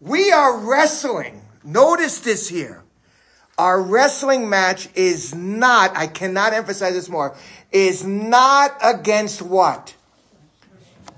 We 0.00 0.32
are 0.32 0.58
wrestling. 0.58 1.42
Notice 1.62 2.20
this 2.20 2.48
here. 2.48 2.82
Our 3.58 3.82
wrestling 3.82 4.48
match 4.48 4.88
is 4.94 5.34
not, 5.34 5.94
I 5.94 6.06
cannot 6.06 6.54
emphasize 6.54 6.94
this 6.94 7.10
more, 7.10 7.36
is 7.70 8.04
not 8.04 8.74
against 8.82 9.42
what? 9.42 9.94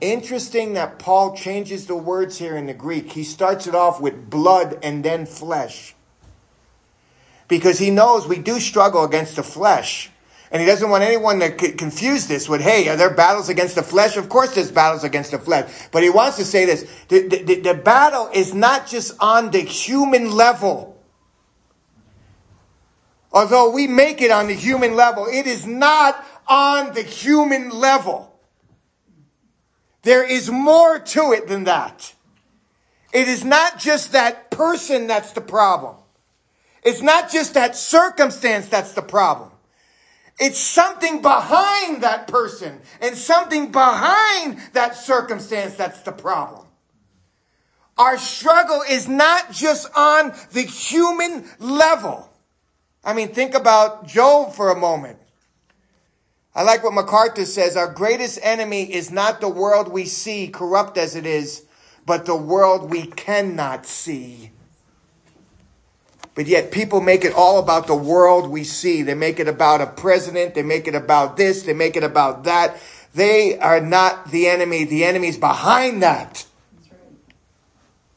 Interesting 0.01 0.73
that 0.73 0.99
Paul 0.99 1.37
changes 1.37 1.87
the 1.87 1.95
words 1.95 2.39
here 2.39 2.57
in 2.57 2.67
the 2.67 2.75
Greek. 2.75 3.13
He 3.13 3.23
starts 3.23 3.69
it 3.69 3.77
off 3.77 4.01
with 4.01 4.29
blood 4.29 4.81
and 4.83 5.05
then 5.05 5.27
flesh. 5.27 5.95
Because 7.47 7.79
he 7.79 7.91
knows 7.91 8.27
we 8.27 8.39
do 8.39 8.59
struggle 8.59 9.05
against 9.05 9.37
the 9.37 9.45
flesh. 9.45 10.11
And 10.53 10.61
he 10.61 10.67
doesn't 10.67 10.91
want 10.91 11.03
anyone 11.03 11.41
to 11.41 11.51
confuse 11.51 12.27
this 12.27 12.47
with, 12.47 12.61
hey, 12.61 12.87
are 12.89 12.97
there 12.97 13.09
battles 13.09 13.49
against 13.49 13.75
the 13.75 13.83
flesh? 13.83 14.19
Of 14.19 14.29
course 14.29 14.55
there's 14.55 14.71
battles 14.71 15.03
against 15.03 15.31
the 15.31 15.39
flesh. 15.39 15.89
But 15.91 16.03
he 16.03 16.11
wants 16.11 16.37
to 16.37 16.45
say 16.45 16.67
this. 16.67 16.83
The, 17.09 17.27
the, 17.27 17.61
the 17.61 17.75
battle 17.75 18.29
is 18.35 18.53
not 18.53 18.87
just 18.87 19.17
on 19.19 19.51
the 19.51 19.61
human 19.61 20.31
level. 20.31 21.03
Although 23.33 23.71
we 23.71 23.87
make 23.87 24.21
it 24.21 24.31
on 24.31 24.47
the 24.47 24.55
human 24.55 24.95
level, 24.95 25.27
it 25.27 25.47
is 25.47 25.65
not 25.65 26.23
on 26.47 26.93
the 26.93 27.03
human 27.03 27.71
level. 27.71 28.39
There 30.03 30.29
is 30.29 30.51
more 30.51 30.99
to 30.99 31.33
it 31.33 31.49
than 31.49 31.65
that. 31.65 32.13
It 33.11 33.27
is 33.27 33.43
not 33.43 33.79
just 33.79 34.13
that 34.13 34.51
person 34.51 35.07
that's 35.07 35.33
the 35.33 35.41
problem. 35.41 35.97
It's 36.83 37.01
not 37.01 37.31
just 37.31 37.55
that 37.55 37.75
circumstance 37.75 38.69
that's 38.69 38.93
the 38.93 39.01
problem. 39.01 39.52
It's 40.39 40.59
something 40.59 41.23
behind 41.23 42.03
that 42.03 42.27
person 42.27 42.81
and 43.01 43.17
something 43.17 43.71
behind 43.71 44.59
that 44.73 44.97
circumstance 44.97 45.75
that's 45.75 46.01
the 46.03 46.13
problem. 46.13 46.67
Our 47.99 48.19
struggle 48.19 48.83
is 48.89 49.07
not 49.07 49.53
just 49.53 49.89
on 49.97 50.35
the 50.53 50.63
human 50.63 51.45
level. 51.59 52.29
I 53.05 53.13
mean, 53.13 53.29
think 53.29 53.55
about 53.55 54.07
Job 54.07 54.55
for 54.55 54.71
a 54.71 54.79
moment. 54.79 55.19
I 56.55 56.63
like 56.63 56.85
what 56.85 56.95
MacArthur 56.95 57.45
says. 57.45 57.77
Our 57.77 57.93
greatest 57.93 58.39
enemy 58.43 58.93
is 58.93 59.11
not 59.11 59.41
the 59.41 59.49
world 59.49 59.89
we 59.89 60.05
see, 60.05 60.49
corrupt 60.49 60.99
as 60.99 61.17
it 61.17 61.27
is, 61.27 61.65
but 62.05 62.27
the 62.27 62.37
world 62.37 62.91
we 62.91 63.07
cannot 63.07 63.87
see. 63.87 64.51
But 66.35 66.47
yet 66.47 66.73
people 66.73 67.01
make 67.01 67.25
it 67.25 67.35
all 67.35 67.59
about 67.59 67.87
the 67.87 67.95
world 67.95 68.49
we 68.49 68.65
see. 68.65 69.03
They 69.03 69.15
make 69.15 69.39
it 69.39 69.49
about 69.49 69.81
a 69.83 69.87
president. 69.87 70.55
They 70.55 70.63
make 70.63 70.89
it 70.89 70.95
about 70.95 71.37
this. 71.37 71.63
They 71.63 71.75
make 71.75 71.97
it 71.97 72.05
about 72.05 72.45
that. 72.45 72.79
They 73.15 73.59
are 73.59 73.81
not 73.81 74.31
the 74.31 74.49
enemy. 74.49 74.85
The 74.85 75.05
enemy 75.05 75.29
is 75.29 75.37
behind 75.37 76.03
that. 76.03 76.47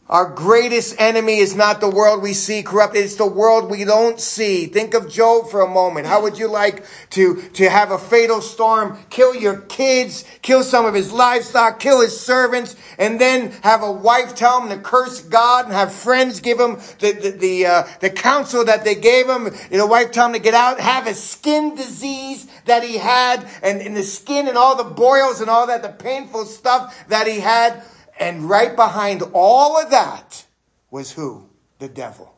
Our 0.08 0.30
greatest 0.30 1.02
enemy 1.02 1.40
is 1.40 1.56
not 1.56 1.82
the 1.82 1.90
world 1.90 2.22
we 2.22 2.34
see 2.34 2.62
corrupted. 2.62 3.04
It's 3.04 3.16
the 3.16 3.26
world 3.26 3.72
we 3.72 3.84
don't 3.86 4.20
see. 4.20 4.68
Think 4.68 4.94
of 4.94 5.10
Job 5.10 5.50
for 5.50 5.62
a 5.62 5.68
moment. 5.68 6.06
How 6.06 6.22
would 6.22 6.38
you 6.38 6.48
like 6.48 6.86
to, 7.12 7.42
to 7.54 7.68
have 7.68 7.90
a 7.90 7.98
fatal 7.98 8.40
storm, 8.40 9.00
kill 9.10 9.34
your 9.34 9.62
kids, 9.62 10.24
kill 10.44 10.62
some 10.62 10.86
of 10.86 10.94
his 10.94 11.12
livestock, 11.12 11.80
kill 11.80 12.02
his 12.02 12.20
servants, 12.20 12.76
and 13.00 13.20
then 13.20 13.50
have 13.64 13.82
a 13.82 13.92
wife 13.92 14.36
tell 14.36 14.62
him 14.62 14.70
to 14.70 14.78
curse 14.78 15.22
God 15.22 15.66
and 15.66 15.74
have 15.74 15.92
friends 15.92 16.40
give 16.40 16.60
him 16.60 16.76
the, 17.00 17.12
the, 17.14 17.32
the, 17.32 17.66
uh, 17.66 17.84
the 18.00 18.12
counsel 18.12 18.64
that 18.64 18.84
they 18.84 18.94
gave 18.94 19.28
him. 19.28 19.50
You 19.72 19.80
know, 19.80 19.88
wife 19.88 20.12
tell 20.12 20.28
him 20.28 20.34
to 20.34 20.40
get 20.40 20.54
out, 20.54 20.80
have 20.80 21.08
a 21.08 21.16
skin 21.16 21.74
disease 21.74 22.46
that 22.66 22.84
he 22.84 23.00
had 23.00 23.48
and 23.64 23.82
in 23.82 23.96
the 23.96 24.04
skin 24.04 24.48
and 24.48 24.56
all 24.56 24.76
the 24.76 24.84
boils 24.84 25.42
and 25.42 25.50
all 25.50 25.66
that, 25.66 25.82
the 25.82 25.90
painful 25.90 26.46
stuff 26.46 27.08
that 27.08 27.26
he 27.26 27.40
had. 27.40 27.82
And 28.20 28.50
right 28.50 28.76
behind 28.76 29.24
all 29.34 29.82
of 29.82 29.92
that 29.92 30.46
was 30.90 31.12
who? 31.12 31.50
The 31.80 31.90
devil. 31.90 32.34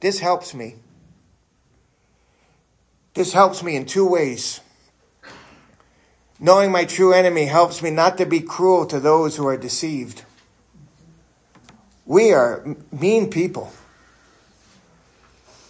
This 0.00 0.18
helps 0.18 0.54
me. 0.54 0.76
This 3.14 3.32
helps 3.32 3.62
me 3.62 3.76
in 3.76 3.84
two 3.84 4.06
ways. 4.06 4.60
Knowing 6.40 6.70
my 6.70 6.84
true 6.84 7.12
enemy 7.12 7.46
helps 7.46 7.82
me 7.82 7.90
not 7.90 8.18
to 8.18 8.26
be 8.26 8.40
cruel 8.40 8.86
to 8.86 9.00
those 9.00 9.36
who 9.36 9.46
are 9.46 9.56
deceived. 9.56 10.24
We 12.06 12.32
are 12.32 12.76
mean 12.92 13.28
people. 13.28 13.72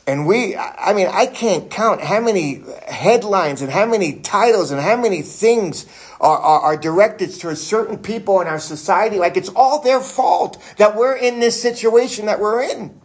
And 0.06 0.26
we, 0.26 0.56
I 0.56 0.94
mean, 0.94 1.08
I 1.10 1.26
can't 1.26 1.70
count 1.70 2.00
how 2.00 2.20
many 2.20 2.62
headlines 2.86 3.60
and 3.60 3.70
how 3.70 3.84
many 3.84 4.20
titles 4.20 4.70
and 4.70 4.80
how 4.80 4.96
many 4.96 5.20
things 5.20 5.84
are, 6.20 6.38
are, 6.38 6.60
are 6.60 6.76
directed 6.76 7.38
towards 7.38 7.60
certain 7.60 7.98
people 7.98 8.40
in 8.40 8.46
our 8.46 8.58
society. 8.58 9.18
Like 9.18 9.36
it's 9.36 9.50
all 9.50 9.82
their 9.82 10.00
fault 10.00 10.62
that 10.76 10.96
we're 10.96 11.16
in 11.16 11.40
this 11.40 11.60
situation 11.60 12.26
that 12.26 12.40
we're 12.40 12.62
in. 12.62 13.00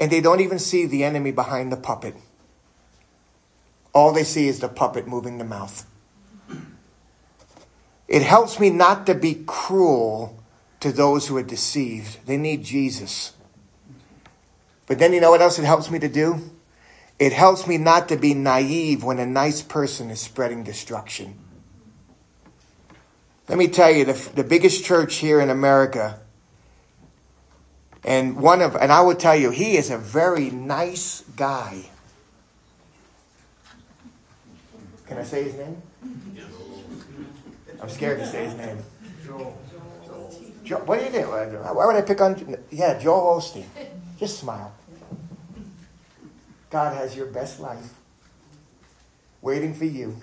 And 0.00 0.10
they 0.10 0.20
don't 0.20 0.40
even 0.40 0.58
see 0.58 0.86
the 0.86 1.04
enemy 1.04 1.30
behind 1.30 1.70
the 1.70 1.76
puppet. 1.76 2.16
All 3.92 4.12
they 4.12 4.24
see 4.24 4.48
is 4.48 4.60
the 4.60 4.68
puppet 4.68 5.06
moving 5.06 5.38
the 5.38 5.44
mouth. 5.44 5.86
It 8.08 8.22
helps 8.22 8.58
me 8.58 8.70
not 8.70 9.06
to 9.06 9.14
be 9.14 9.42
cruel 9.46 10.42
to 10.80 10.92
those 10.92 11.28
who 11.28 11.36
are 11.36 11.42
deceived. 11.42 12.26
They 12.26 12.36
need 12.36 12.64
Jesus. 12.64 13.32
But 14.86 14.98
then 14.98 15.12
you 15.12 15.20
know 15.20 15.30
what 15.30 15.40
else 15.40 15.58
it 15.58 15.64
helps 15.64 15.90
me 15.90 15.98
to 16.00 16.08
do? 16.08 16.50
It 17.18 17.32
helps 17.32 17.66
me 17.66 17.78
not 17.78 18.08
to 18.08 18.16
be 18.16 18.34
naive 18.34 19.04
when 19.04 19.18
a 19.18 19.26
nice 19.26 19.62
person 19.62 20.10
is 20.10 20.20
spreading 20.20 20.64
destruction. 20.64 21.38
Let 23.48 23.58
me 23.58 23.68
tell 23.68 23.90
you, 23.90 24.04
the, 24.04 24.30
the 24.34 24.44
biggest 24.44 24.84
church 24.84 25.16
here 25.16 25.40
in 25.40 25.50
America, 25.50 26.20
and 28.04 28.36
one 28.36 28.62
of, 28.62 28.76
and 28.76 28.90
I 28.90 29.00
will 29.02 29.14
tell 29.14 29.36
you, 29.36 29.50
he 29.50 29.76
is 29.76 29.90
a 29.90 29.98
very 29.98 30.50
nice 30.50 31.22
guy. 31.36 31.84
Can 35.06 35.18
I 35.18 35.24
say 35.24 35.44
his 35.44 35.54
name? 35.54 35.82
I'm 37.82 37.88
scared 37.88 38.20
to 38.20 38.26
say 38.26 38.44
his 38.44 38.54
name. 38.54 38.78
Joe. 40.64 40.78
what 40.84 41.00
do 41.00 41.04
you 41.04 41.10
think? 41.10 41.28
Why 41.28 41.86
would 41.86 41.96
I 41.96 42.02
pick 42.02 42.20
on? 42.20 42.56
Yeah, 42.70 42.98
Joel 42.98 43.40
Osteen. 43.40 43.66
Just 44.18 44.38
smile. 44.38 44.72
God 46.70 46.96
has 46.96 47.16
your 47.16 47.26
best 47.26 47.60
life 47.60 47.92
waiting 49.42 49.74
for 49.74 49.84
you. 49.84 50.16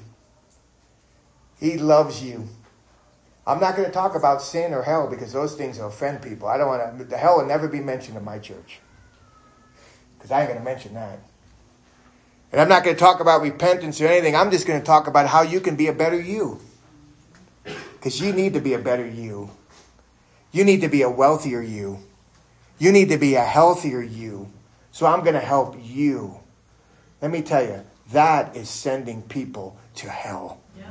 He 1.60 1.77
loves 1.77 2.23
you. 2.23 2.47
I'm 3.49 3.59
not 3.59 3.75
going 3.75 3.88
to 3.88 3.91
talk 3.91 4.13
about 4.13 4.43
sin 4.43 4.75
or 4.75 4.83
hell 4.83 5.07
because 5.07 5.33
those 5.33 5.55
things 5.55 5.79
offend 5.79 6.21
people. 6.21 6.47
I 6.47 6.57
don't 6.57 6.67
want 6.67 6.99
to. 6.99 7.03
The 7.03 7.17
hell 7.17 7.38
will 7.38 7.47
never 7.47 7.67
be 7.67 7.79
mentioned 7.79 8.15
in 8.15 8.23
my 8.23 8.38
church 8.38 8.79
because 10.17 10.29
I 10.29 10.41
ain't 10.41 10.49
going 10.49 10.59
to 10.59 10.65
mention 10.65 10.93
that. 10.93 11.19
And 12.51 12.62
I'm 12.62 12.69
not 12.69 12.83
going 12.83 12.95
to 12.95 12.99
talk 12.99 13.21
about 13.21 13.41
repentance 13.41 13.99
or 14.01 14.05
anything. 14.05 14.35
I'm 14.35 14.51
just 14.51 14.67
going 14.67 14.79
to 14.79 14.85
talk 14.85 15.07
about 15.07 15.27
how 15.27 15.41
you 15.41 15.62
can 15.62 15.75
be 15.75 15.88
a 15.88 15.93
better 15.93 16.19
you. 16.19 16.62
Because 17.63 18.21
you 18.21 18.33
need 18.33 18.53
to 18.53 18.59
be 18.59 18.73
a 18.73 18.79
better 18.79 19.07
you. 19.07 19.49
You 20.51 20.63
need 20.63 20.81
to 20.81 20.88
be 20.88 21.01
a 21.01 21.09
wealthier 21.09 21.62
you. 21.62 21.99
You 22.77 22.91
need 22.91 23.09
to 23.09 23.17
be 23.17 23.33
a 23.33 23.43
healthier 23.43 24.01
you. 24.01 24.51
So 24.91 25.07
I'm 25.07 25.21
going 25.21 25.33
to 25.33 25.39
help 25.39 25.75
you. 25.81 26.39
Let 27.19 27.31
me 27.31 27.41
tell 27.41 27.63
you, 27.63 27.83
that 28.12 28.55
is 28.55 28.69
sending 28.69 29.23
people 29.23 29.77
to 29.95 30.09
hell. 30.09 30.59
Yeah. 30.77 30.85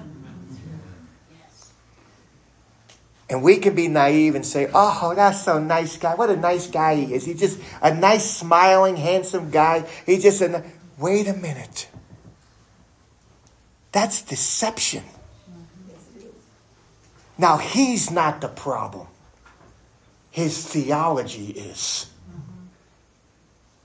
And 3.31 3.43
we 3.43 3.59
can 3.59 3.75
be 3.75 3.89
naive 3.89 4.35
and 4.35 4.45
say, 4.45 4.71
oh, 4.73 5.13
that's 5.15 5.45
so 5.45 5.59
nice 5.59 5.97
guy. 5.99 6.15
What 6.15 6.31
a 6.31 6.37
nice 6.37 6.67
guy 6.67 6.97
he 6.97 7.15
is. 7.15 7.27
He's 7.27 7.39
just 7.39 7.61
a 7.83 7.95
nice, 7.95 8.31
smiling, 8.31 8.97
handsome 8.97 9.51
guy. 9.51 9.87
He's 10.07 10.23
just 10.23 10.41
a. 10.41 10.65
Wait 10.99 11.29
a 11.29 11.35
minute. 11.35 11.89
That's 13.93 14.23
deception. 14.23 15.05
Now, 17.37 17.57
he's 17.57 18.11
not 18.11 18.41
the 18.41 18.49
problem, 18.49 19.07
his 20.31 20.67
theology 20.67 21.51
is. 21.51 22.07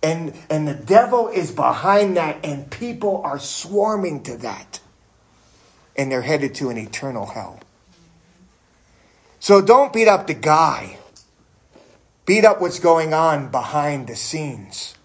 And, 0.01 0.33
and 0.49 0.67
the 0.67 0.73
devil 0.73 1.29
is 1.29 1.51
behind 1.51 2.17
that, 2.17 2.43
and 2.43 2.69
people 2.69 3.21
are 3.23 3.39
swarming 3.39 4.23
to 4.23 4.37
that. 4.37 4.79
And 5.95 6.11
they're 6.11 6.23
headed 6.23 6.55
to 6.55 6.69
an 6.69 6.77
eternal 6.77 7.27
hell. 7.27 7.59
So 9.43 9.59
don't 9.59 9.91
beat 9.91 10.07
up 10.07 10.27
the 10.27 10.33
guy. 10.33 10.97
Beat 12.25 12.45
up 12.45 12.61
what's 12.61 12.79
going 12.79 13.13
on 13.13 13.51
behind 13.51 14.07
the 14.07 14.15
scenes. 14.15 14.95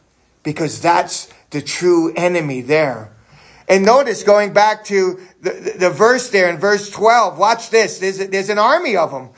Because 0.44 0.81
that's 0.81 1.29
the 1.51 1.61
true 1.61 2.12
enemy 2.14 2.61
there. 2.61 3.11
And 3.68 3.85
notice 3.85 4.22
going 4.22 4.53
back 4.53 4.85
to 4.85 5.18
the, 5.42 5.51
the, 5.51 5.79
the 5.79 5.90
verse 5.90 6.31
there 6.31 6.48
in 6.51 6.59
verse 6.59 6.88
12, 6.88 7.37
watch 7.37 7.70
this. 7.70 7.98
There's, 7.98 8.18
there's 8.29 8.48
an 8.48 8.61
army 8.61 8.96
of 8.96 9.11
them. 9.11 9.31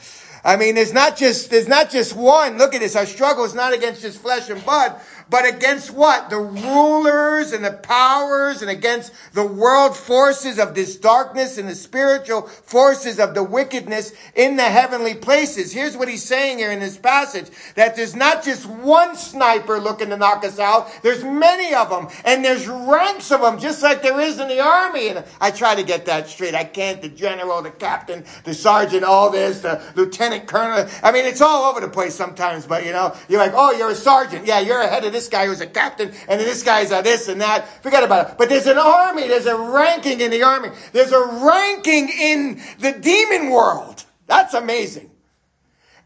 I 0.45 0.57
mean, 0.57 0.75
there's 0.75 0.93
not 0.93 1.17
just, 1.17 1.51
there's 1.51 1.67
not 1.67 1.89
just 1.91 2.15
one. 2.15 2.59
Look 2.59 2.75
at 2.75 2.83
this. 2.83 2.95
Our 2.95 3.07
struggle 3.07 3.45
is 3.45 3.55
not 3.55 3.73
against 3.73 4.03
just 4.03 4.21
flesh 4.21 4.51
and 4.51 4.63
blood, 4.63 5.01
but 5.31 5.49
against 5.49 5.93
what? 5.93 6.29
The 6.29 6.39
rulers 6.39 7.53
and 7.53 7.65
the 7.65 7.73
powers 7.73 8.63
and 8.63 8.71
against 8.71 9.13
the 9.33 9.47
world 9.47 9.97
forces 9.97 10.59
of 10.59 10.75
this 10.75 10.97
darkness 10.97 11.57
and 11.57 11.69
the 11.69 11.75
spiritual 11.75 12.43
forces 12.43 13.21
of 13.21 13.35
the 13.35 13.45
wickedness 13.45 14.13
in 14.35 14.57
the 14.57 14.65
heavenly 14.65 15.15
places. 15.15 15.73
Here's 15.73 15.97
what 15.97 16.09
he's 16.09 16.25
saying 16.25 16.59
here 16.59 16.73
in 16.73 16.81
this 16.81 16.99
passage, 16.99 17.47
that 17.77 17.95
there's 17.95 18.17
not 18.17 18.43
just 18.43 18.67
one 18.67 19.15
sniper 19.15 19.79
looking 19.79 20.11
to 20.11 20.17
knock 20.17 20.45
us 20.45 20.59
out. 20.59 20.91
There's 21.03 21.23
many 21.23 21.75
of 21.75 21.91
them 21.91 22.09
and 22.25 22.45
there's 22.45 22.67
ranks 22.67 23.31
of 23.31 23.41
them, 23.41 23.61
just 23.61 23.83
like 23.83 24.03
there 24.03 24.21
is 24.21 24.41
in 24.41 24.49
the 24.49 24.61
army. 24.61 25.09
And 25.09 25.25
I 25.41 25.53
try 25.53 25.77
to 25.77 25.85
get 25.85 26.07
that 26.07 26.29
straight. 26.29 26.55
I 26.55 26.65
can't. 26.65 27.01
The 27.01 27.09
general, 27.09 27.63
the 27.63 27.71
captain, 27.71 28.25
the 28.45 28.55
sergeant, 28.55 29.05
all 29.05 29.31
this, 29.31 29.61
the 29.61 29.81
lieutenant 29.95 30.49
colonel. 30.49 30.89
I 31.05 31.13
mean, 31.13 31.25
it's 31.25 31.41
all 31.41 31.71
over 31.71 31.81
the 31.81 31.89
place 31.89 32.15
sometimes, 32.17 32.67
but 32.67 32.85
you 32.85 32.93
know, 32.93 33.17
you're 33.29 33.41
like, 33.41 33.53
oh, 33.55 33.71
you're 33.73 33.91
a 33.91 33.95
sergeant. 33.95 34.47
Yeah, 34.47 34.59
you're 34.59 34.81
ahead 34.81 35.05
of 35.05 35.13
this 35.13 35.20
this 35.21 35.29
guy 35.29 35.47
who's 35.47 35.61
a 35.61 35.67
captain, 35.67 36.13
and 36.29 36.41
this 36.41 36.63
guy's 36.63 36.91
a 36.93 37.03
this 37.03 37.29
and 37.29 37.43
that. 37.43 37.83
Forget 37.83 38.03
about 38.03 38.31
it. 38.31 38.39
But 38.39 38.49
there's 38.49 38.67
an 38.67 38.79
army, 38.79 39.29
there's 39.29 39.47
a 39.47 39.57
ranking 39.57 40.21
in 40.21 40.31
the 40.31 40.43
army, 40.43 40.71
there's 40.93 41.13
a 41.13 41.25
ranking 41.45 42.09
in 42.09 42.63
the 42.79 42.93
demon 42.93 43.51
world. 43.51 44.05
That's 44.27 44.55
amazing. 44.55 45.10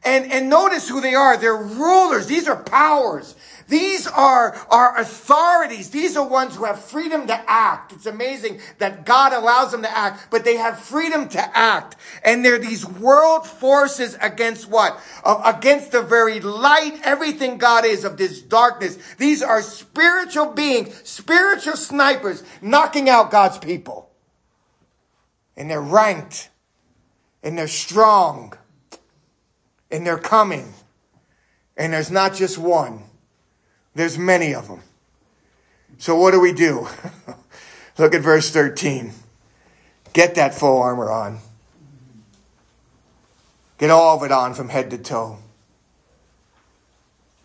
And, 0.05 0.31
and 0.31 0.51
notice 0.51 0.89
who 0.89 1.01
they 1.01 1.15
are. 1.15 1.37
They're 1.37 1.57
rulers. 1.57 2.27
These 2.27 2.47
are 2.47 2.63
powers. 2.63 3.35
These 3.69 4.07
are, 4.07 4.55
are 4.71 4.99
authorities. 4.99 5.91
These 5.91 6.17
are 6.17 6.27
ones 6.27 6.55
who 6.55 6.65
have 6.65 6.79
freedom 6.79 7.27
to 7.29 7.51
act. 7.51 7.93
It's 7.93 8.07
amazing 8.07 8.61
that 8.79 9.07
God 9.07 9.33
allows 9.33 9.73
them 9.73 9.83
to 9.83 9.97
act, 9.97 10.31
but 10.31 10.45
they 10.45 10.57
have 10.57 10.79
freedom 10.79 11.29
to 11.31 11.57
act. 11.57 11.97
And 12.23 12.45
they're 12.45 12.59
these 12.59 12.87
world 12.87 13.47
forces 13.47 14.19
against 14.21 14.69
what? 14.69 15.01
Uh, 15.25 15.53
against 15.57 15.93
the 15.93 16.03
very 16.03 16.41
light, 16.41 17.01
everything 17.05 17.57
God 17.57 17.87
is 17.87 18.05
of 18.05 18.19
this 18.19 18.43
darkness. 18.43 18.99
These 19.17 19.43
are 19.43 19.63
spiritual 19.63 20.53
beings, 20.53 21.01
spiritual 21.09 21.77
snipers 21.77 22.43
knocking 22.61 23.09
out 23.09 23.31
God's 23.31 23.59
people. 23.59 24.11
And 25.57 25.71
they're 25.71 25.81
ranked. 25.81 26.51
And 27.43 27.57
they're 27.57 27.69
strong. 27.69 28.55
And 29.95 30.05
they're 30.05 30.19
coming. 30.19 30.75
And 31.77 31.93
there's 31.93 32.11
not 32.11 32.35
just 32.35 32.59
one. 32.59 33.05
There's 33.95 34.19
many 34.19 34.53
of 34.53 34.67
them. 34.67 34.81
So 35.99 36.17
what 36.17 36.33
do 36.33 36.41
we 36.41 36.53
do? 36.53 36.89
Look 37.99 38.13
at 38.13 38.21
verse 38.21 38.51
13. 38.51 39.13
Get 40.13 40.35
that 40.35 40.53
full 40.53 40.83
armor 40.83 41.13
on. 41.13 41.39
Get 43.79 43.91
all 43.91 44.17
of 44.17 44.25
it 44.25 44.33
on 44.33 44.55
from 44.55 44.69
head 44.69 44.91
to 44.91 44.99
toe. 44.99 45.39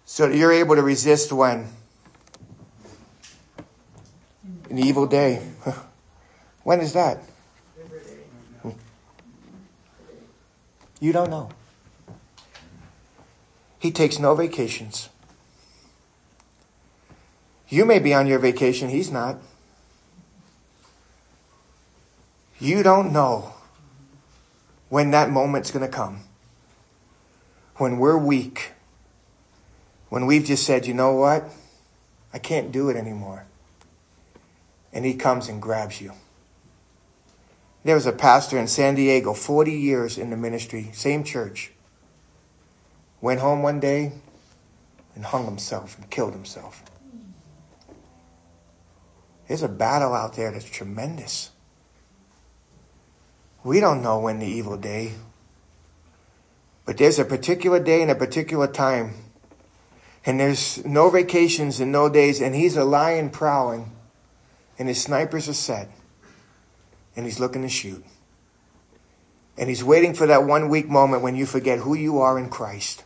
So 0.05 0.27
that 0.27 0.35
you're 0.35 0.51
able 0.51 0.75
to 0.75 0.81
resist 0.81 1.31
when? 1.31 1.67
An 4.71 4.79
evil 4.79 5.05
day. 5.05 5.43
When 6.63 6.81
is 6.81 6.93
that? 6.93 7.23
You 10.99 11.13
don't 11.13 11.29
know. 11.29 11.49
He 13.79 13.91
takes 13.91 14.19
no 14.19 14.35
vacations. 14.35 15.09
You 17.69 17.85
may 17.85 17.99
be 17.99 18.13
on 18.13 18.27
your 18.27 18.39
vacation, 18.39 18.89
he's 18.89 19.11
not. 19.11 19.37
You 22.59 22.83
don't 22.83 23.13
know 23.13 23.53
when 24.89 25.11
that 25.11 25.29
moment's 25.29 25.71
going 25.71 25.85
to 25.85 25.91
come. 25.91 26.21
When 27.77 27.99
we're 27.99 28.17
weak. 28.17 28.73
When 30.09 30.25
we've 30.25 30.43
just 30.43 30.65
said, 30.65 30.85
you 30.85 30.93
know 30.93 31.13
what? 31.13 31.49
I 32.33 32.39
can't 32.39 32.71
do 32.71 32.89
it 32.89 32.97
anymore. 32.97 33.45
And 34.91 35.05
he 35.05 35.13
comes 35.13 35.47
and 35.47 35.61
grabs 35.61 36.01
you. 36.01 36.13
There 37.83 37.95
was 37.95 38.07
a 38.07 38.11
pastor 38.11 38.57
in 38.57 38.67
San 38.67 38.95
Diego, 38.95 39.33
40 39.33 39.71
years 39.71 40.17
in 40.17 40.31
the 40.31 40.37
ministry, 40.37 40.89
same 40.91 41.23
church. 41.23 41.71
Went 43.21 43.39
home 43.41 43.61
one 43.61 43.79
day 43.79 44.13
and 45.15 45.25
hung 45.25 45.45
himself 45.45 45.97
and 45.97 46.09
killed 46.09 46.33
himself. 46.33 46.83
There's 49.47 49.63
a 49.63 49.67
battle 49.67 50.13
out 50.13 50.35
there 50.35 50.51
that's 50.51 50.69
tremendous. 50.69 51.49
We 53.63 53.79
don't 53.79 54.01
know 54.01 54.19
when 54.19 54.39
the 54.39 54.45
evil 54.45 54.77
day, 54.77 55.13
but 56.85 56.97
there's 56.97 57.19
a 57.19 57.25
particular 57.25 57.79
day 57.79 58.01
and 58.01 58.11
a 58.11 58.15
particular 58.15 58.67
time. 58.67 59.15
And 60.25 60.39
there's 60.39 60.85
no 60.85 61.09
vacations 61.09 61.79
and 61.79 61.91
no 61.91 62.09
days, 62.09 62.41
and 62.41 62.55
he's 62.55 62.77
a 62.77 62.83
lion 62.83 63.29
prowling, 63.29 63.91
and 64.77 64.87
his 64.87 65.01
snipers 65.01 65.49
are 65.49 65.53
set, 65.53 65.89
and 67.15 67.25
he's 67.25 67.39
looking 67.39 67.63
to 67.63 67.69
shoot. 67.69 68.03
And 69.57 69.67
he's 69.67 69.83
waiting 69.83 70.13
for 70.13 70.27
that 70.27 70.43
one 70.43 70.69
weak 70.69 70.87
moment 70.87 71.21
when 71.21 71.35
you 71.35 71.45
forget 71.45 71.79
who 71.79 71.95
you 71.95 72.19
are 72.19 72.37
in 72.37 72.49
Christ. 72.49 73.03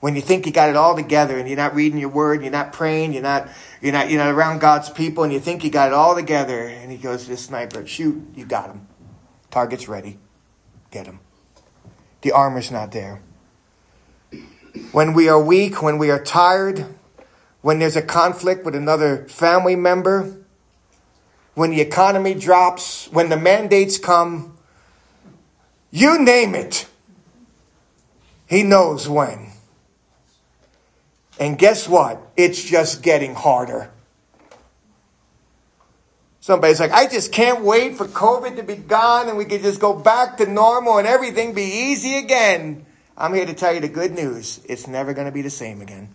When 0.00 0.14
you 0.14 0.22
think 0.22 0.46
you 0.46 0.52
got 0.52 0.68
it 0.68 0.76
all 0.76 0.94
together 0.94 1.38
and 1.38 1.48
you're 1.48 1.56
not 1.56 1.74
reading 1.74 1.98
your 1.98 2.08
word, 2.08 2.42
you're 2.42 2.52
not 2.52 2.72
praying, 2.72 3.12
you're 3.12 3.22
not, 3.22 3.48
you're 3.80 3.92
not, 3.92 4.10
you're 4.10 4.22
not 4.22 4.32
around 4.32 4.60
God's 4.60 4.90
people 4.90 5.24
and 5.24 5.32
you 5.32 5.40
think 5.40 5.64
you 5.64 5.70
got 5.70 5.88
it 5.88 5.94
all 5.94 6.14
together. 6.14 6.68
And 6.68 6.92
he 6.92 6.98
goes 6.98 7.24
to 7.24 7.30
the 7.30 7.36
sniper, 7.36 7.84
shoot, 7.86 8.22
you 8.36 8.44
got 8.44 8.70
him. 8.70 8.86
Target's 9.50 9.88
ready. 9.88 10.18
Get 10.90 11.06
him. 11.06 11.18
The 12.20 12.32
armor's 12.32 12.70
not 12.70 12.92
there. 12.92 13.22
When 14.92 15.14
we 15.14 15.28
are 15.28 15.42
weak, 15.42 15.82
when 15.82 15.98
we 15.98 16.10
are 16.10 16.22
tired, 16.22 16.86
when 17.60 17.80
there's 17.80 17.96
a 17.96 18.02
conflict 18.02 18.64
with 18.64 18.76
another 18.76 19.26
family 19.28 19.74
member, 19.74 20.36
when 21.54 21.70
the 21.70 21.80
economy 21.80 22.34
drops, 22.34 23.08
when 23.10 23.30
the 23.30 23.36
mandates 23.36 23.98
come, 23.98 24.56
you 25.90 26.22
name 26.22 26.54
it. 26.54 26.86
He 28.46 28.62
knows 28.62 29.08
when. 29.08 29.47
And 31.38 31.58
guess 31.58 31.88
what? 31.88 32.20
It's 32.36 32.62
just 32.62 33.02
getting 33.02 33.34
harder. 33.34 33.90
Somebody's 36.40 36.80
like, 36.80 36.92
I 36.92 37.06
just 37.06 37.30
can't 37.30 37.62
wait 37.62 37.96
for 37.96 38.06
COVID 38.06 38.56
to 38.56 38.62
be 38.62 38.76
gone 38.76 39.28
and 39.28 39.36
we 39.36 39.44
can 39.44 39.60
just 39.60 39.80
go 39.80 39.92
back 39.92 40.38
to 40.38 40.46
normal 40.46 40.98
and 40.98 41.06
everything 41.06 41.52
be 41.52 41.90
easy 41.90 42.16
again. 42.16 42.86
I'm 43.16 43.34
here 43.34 43.44
to 43.44 43.54
tell 43.54 43.74
you 43.74 43.80
the 43.80 43.88
good 43.88 44.12
news. 44.12 44.60
It's 44.64 44.86
never 44.86 45.12
going 45.12 45.26
to 45.26 45.32
be 45.32 45.42
the 45.42 45.50
same 45.50 45.80
again. 45.82 46.08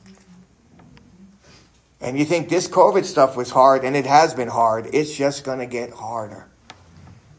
And 2.04 2.18
you 2.18 2.26
think 2.26 2.50
this 2.50 2.68
COVID 2.68 3.06
stuff 3.06 3.38
was 3.38 3.52
hard, 3.52 3.86
and 3.86 3.96
it 3.96 4.06
has 4.06 4.34
been 4.34 4.50
hard. 4.50 4.90
It's 4.94 5.16
just 5.16 5.46
going 5.46 5.60
to 5.60 5.66
get 5.66 5.92
harder. 5.92 6.48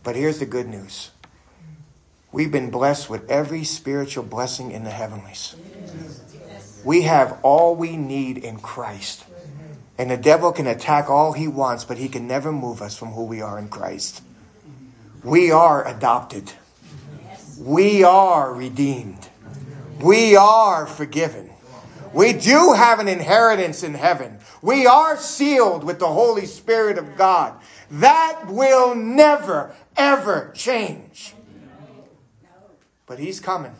But 0.03 0.16
here's 0.16 0.38
the 0.38 0.47
good 0.47 0.68
news 0.68 1.11
we've 2.33 2.51
been 2.51 2.70
blessed 2.70 3.09
with 3.11 3.31
every 3.31 3.62
spiritual 3.62 4.25
blessing 4.25 4.73
in 4.73 4.85
the 4.85 4.90
heavenlies. 4.90 5.55
We 6.85 7.03
have 7.03 7.38
all 7.42 7.75
we 7.75 7.97
need 7.97 8.38
in 8.38 8.59
Christ. 8.59 9.25
And 9.97 10.11
the 10.11 10.16
devil 10.16 10.53
can 10.53 10.66
attack 10.66 11.09
all 11.09 11.33
he 11.33 11.49
wants, 11.49 11.85
but 11.85 11.99
he 11.99 12.09
can 12.09 12.27
never 12.27 12.53
move 12.53 12.83
us 12.83 12.97
from 12.97 13.12
who 13.12 13.25
we 13.25 13.40
are 13.40 13.59
in 13.59 13.68
Christ. 13.68 14.23
We 15.23 15.51
are 15.51 15.87
adopted. 15.87 16.53
We 17.59 18.05
are 18.05 18.53
redeemed. 18.53 19.29
We 20.01 20.37
are 20.37 20.87
forgiven. 20.87 21.51
We 22.12 22.33
do 22.33 22.75
have 22.75 23.01
an 23.01 23.09
inheritance 23.09 23.83
in 23.83 23.94
heaven. 23.94 24.38
We 24.62 24.87
are 24.87 25.16
sealed 25.16 25.85
with 25.85 25.99
the 25.99 26.09
Holy 26.09 26.47
Spirit 26.47 26.99
of 26.99 27.16
God. 27.16 27.59
That 27.90 28.47
will 28.49 28.94
never, 28.94 29.75
ever 29.97 30.53
change. 30.55 31.35
But 33.07 33.18
He's 33.18 33.40
coming. 33.40 33.75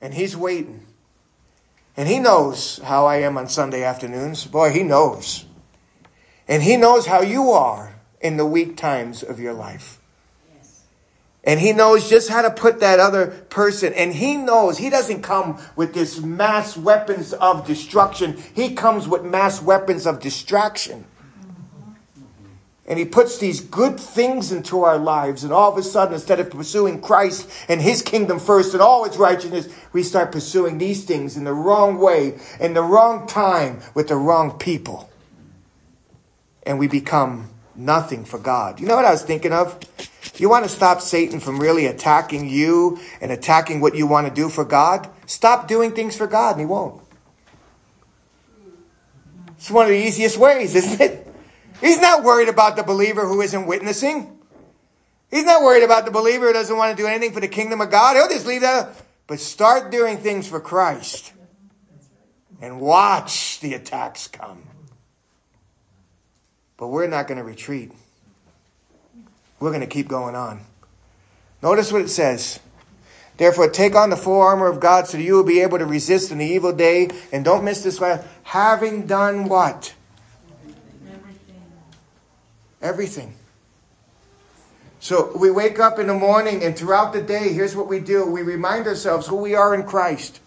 And 0.00 0.14
He's 0.14 0.36
waiting. 0.36 0.86
And 1.96 2.08
He 2.08 2.18
knows 2.18 2.78
how 2.78 3.06
I 3.06 3.16
am 3.16 3.36
on 3.36 3.48
Sunday 3.48 3.82
afternoons. 3.82 4.46
Boy, 4.46 4.70
He 4.70 4.82
knows. 4.82 5.44
And 6.48 6.62
He 6.62 6.76
knows 6.76 7.06
how 7.06 7.20
you 7.22 7.50
are 7.50 8.00
in 8.20 8.36
the 8.36 8.46
weak 8.46 8.76
times 8.76 9.22
of 9.22 9.40
your 9.40 9.54
life. 9.54 10.00
And 11.42 11.58
he 11.58 11.72
knows 11.72 12.10
just 12.10 12.28
how 12.28 12.42
to 12.42 12.50
put 12.50 12.80
that 12.80 13.00
other 13.00 13.28
person. 13.48 13.94
And 13.94 14.12
he 14.12 14.36
knows 14.36 14.76
he 14.76 14.90
doesn't 14.90 15.22
come 15.22 15.58
with 15.74 15.94
this 15.94 16.20
mass 16.20 16.76
weapons 16.76 17.32
of 17.32 17.66
destruction. 17.66 18.36
He 18.54 18.74
comes 18.74 19.08
with 19.08 19.24
mass 19.24 19.62
weapons 19.62 20.06
of 20.06 20.20
distraction. 20.20 21.06
And 22.90 22.98
he 22.98 23.04
puts 23.04 23.38
these 23.38 23.60
good 23.60 24.00
things 24.00 24.50
into 24.50 24.82
our 24.82 24.98
lives. 24.98 25.44
And 25.44 25.52
all 25.52 25.70
of 25.70 25.78
a 25.78 25.82
sudden, 25.82 26.12
instead 26.12 26.40
of 26.40 26.50
pursuing 26.50 27.00
Christ 27.00 27.48
and 27.68 27.80
his 27.80 28.02
kingdom 28.02 28.40
first 28.40 28.74
and 28.74 28.82
all 28.82 29.04
its 29.04 29.16
righteousness, 29.16 29.72
we 29.92 30.02
start 30.02 30.32
pursuing 30.32 30.76
these 30.76 31.04
things 31.04 31.36
in 31.36 31.44
the 31.44 31.52
wrong 31.52 31.98
way, 31.98 32.40
in 32.58 32.74
the 32.74 32.82
wrong 32.82 33.28
time, 33.28 33.78
with 33.94 34.08
the 34.08 34.16
wrong 34.16 34.58
people. 34.58 35.08
And 36.64 36.80
we 36.80 36.88
become 36.88 37.50
nothing 37.76 38.24
for 38.24 38.40
God. 38.40 38.80
You 38.80 38.88
know 38.88 38.96
what 38.96 39.04
I 39.04 39.12
was 39.12 39.22
thinking 39.22 39.52
of? 39.52 39.78
You 40.38 40.48
want 40.48 40.64
to 40.64 40.68
stop 40.68 41.00
Satan 41.00 41.38
from 41.38 41.60
really 41.60 41.86
attacking 41.86 42.48
you 42.48 42.98
and 43.20 43.30
attacking 43.30 43.80
what 43.80 43.94
you 43.94 44.08
want 44.08 44.26
to 44.26 44.34
do 44.34 44.48
for 44.48 44.64
God? 44.64 45.08
Stop 45.26 45.68
doing 45.68 45.92
things 45.92 46.16
for 46.16 46.26
God 46.26 46.56
and 46.56 46.60
he 46.60 46.66
won't. 46.66 47.00
It's 49.58 49.70
one 49.70 49.86
of 49.86 49.90
the 49.90 49.98
easiest 49.98 50.38
ways, 50.38 50.74
isn't 50.74 51.00
it? 51.00 51.29
He's 51.80 52.00
not 52.00 52.24
worried 52.24 52.48
about 52.48 52.76
the 52.76 52.82
believer 52.82 53.26
who 53.26 53.40
isn't 53.40 53.66
witnessing. 53.66 54.38
He's 55.30 55.44
not 55.44 55.62
worried 55.62 55.84
about 55.84 56.04
the 56.04 56.10
believer 56.10 56.48
who 56.48 56.52
doesn't 56.52 56.76
want 56.76 56.96
to 56.96 57.02
do 57.02 57.06
anything 57.06 57.32
for 57.32 57.40
the 57.40 57.48
kingdom 57.48 57.80
of 57.80 57.90
God. 57.90 58.16
He'll 58.16 58.28
just 58.28 58.46
leave 58.46 58.62
that. 58.62 58.94
But 59.26 59.38
start 59.38 59.90
doing 59.90 60.18
things 60.18 60.48
for 60.48 60.60
Christ 60.60 61.32
and 62.60 62.80
watch 62.80 63.60
the 63.60 63.74
attacks 63.74 64.26
come. 64.26 64.64
But 66.76 66.88
we're 66.88 67.06
not 67.06 67.28
going 67.28 67.38
to 67.38 67.44
retreat. 67.44 67.92
We're 69.60 69.70
going 69.70 69.82
to 69.82 69.86
keep 69.86 70.08
going 70.08 70.34
on. 70.34 70.62
Notice 71.62 71.92
what 71.92 72.02
it 72.02 72.08
says. 72.08 72.58
Therefore, 73.36 73.68
take 73.68 73.94
on 73.94 74.10
the 74.10 74.16
full 74.16 74.40
armor 74.40 74.66
of 74.66 74.80
God 74.80 75.06
so 75.06 75.16
that 75.16 75.22
you 75.22 75.34
will 75.34 75.44
be 75.44 75.60
able 75.60 75.78
to 75.78 75.86
resist 75.86 76.32
in 76.32 76.38
the 76.38 76.46
evil 76.46 76.72
day. 76.72 77.08
And 77.32 77.44
don't 77.44 77.64
miss 77.64 77.82
this 77.84 78.00
one. 78.00 78.20
Having 78.42 79.06
done 79.06 79.44
what? 79.48 79.94
Everything. 82.82 83.34
So 85.00 85.36
we 85.36 85.50
wake 85.50 85.78
up 85.78 85.98
in 85.98 86.06
the 86.06 86.14
morning 86.14 86.62
and 86.62 86.76
throughout 86.76 87.12
the 87.12 87.22
day, 87.22 87.52
here's 87.52 87.74
what 87.74 87.88
we 87.88 88.00
do. 88.00 88.26
We 88.26 88.42
remind 88.42 88.86
ourselves 88.86 89.26
who 89.26 89.36
we 89.36 89.54
are 89.54 89.74
in 89.74 89.84
Christ. 89.84 90.40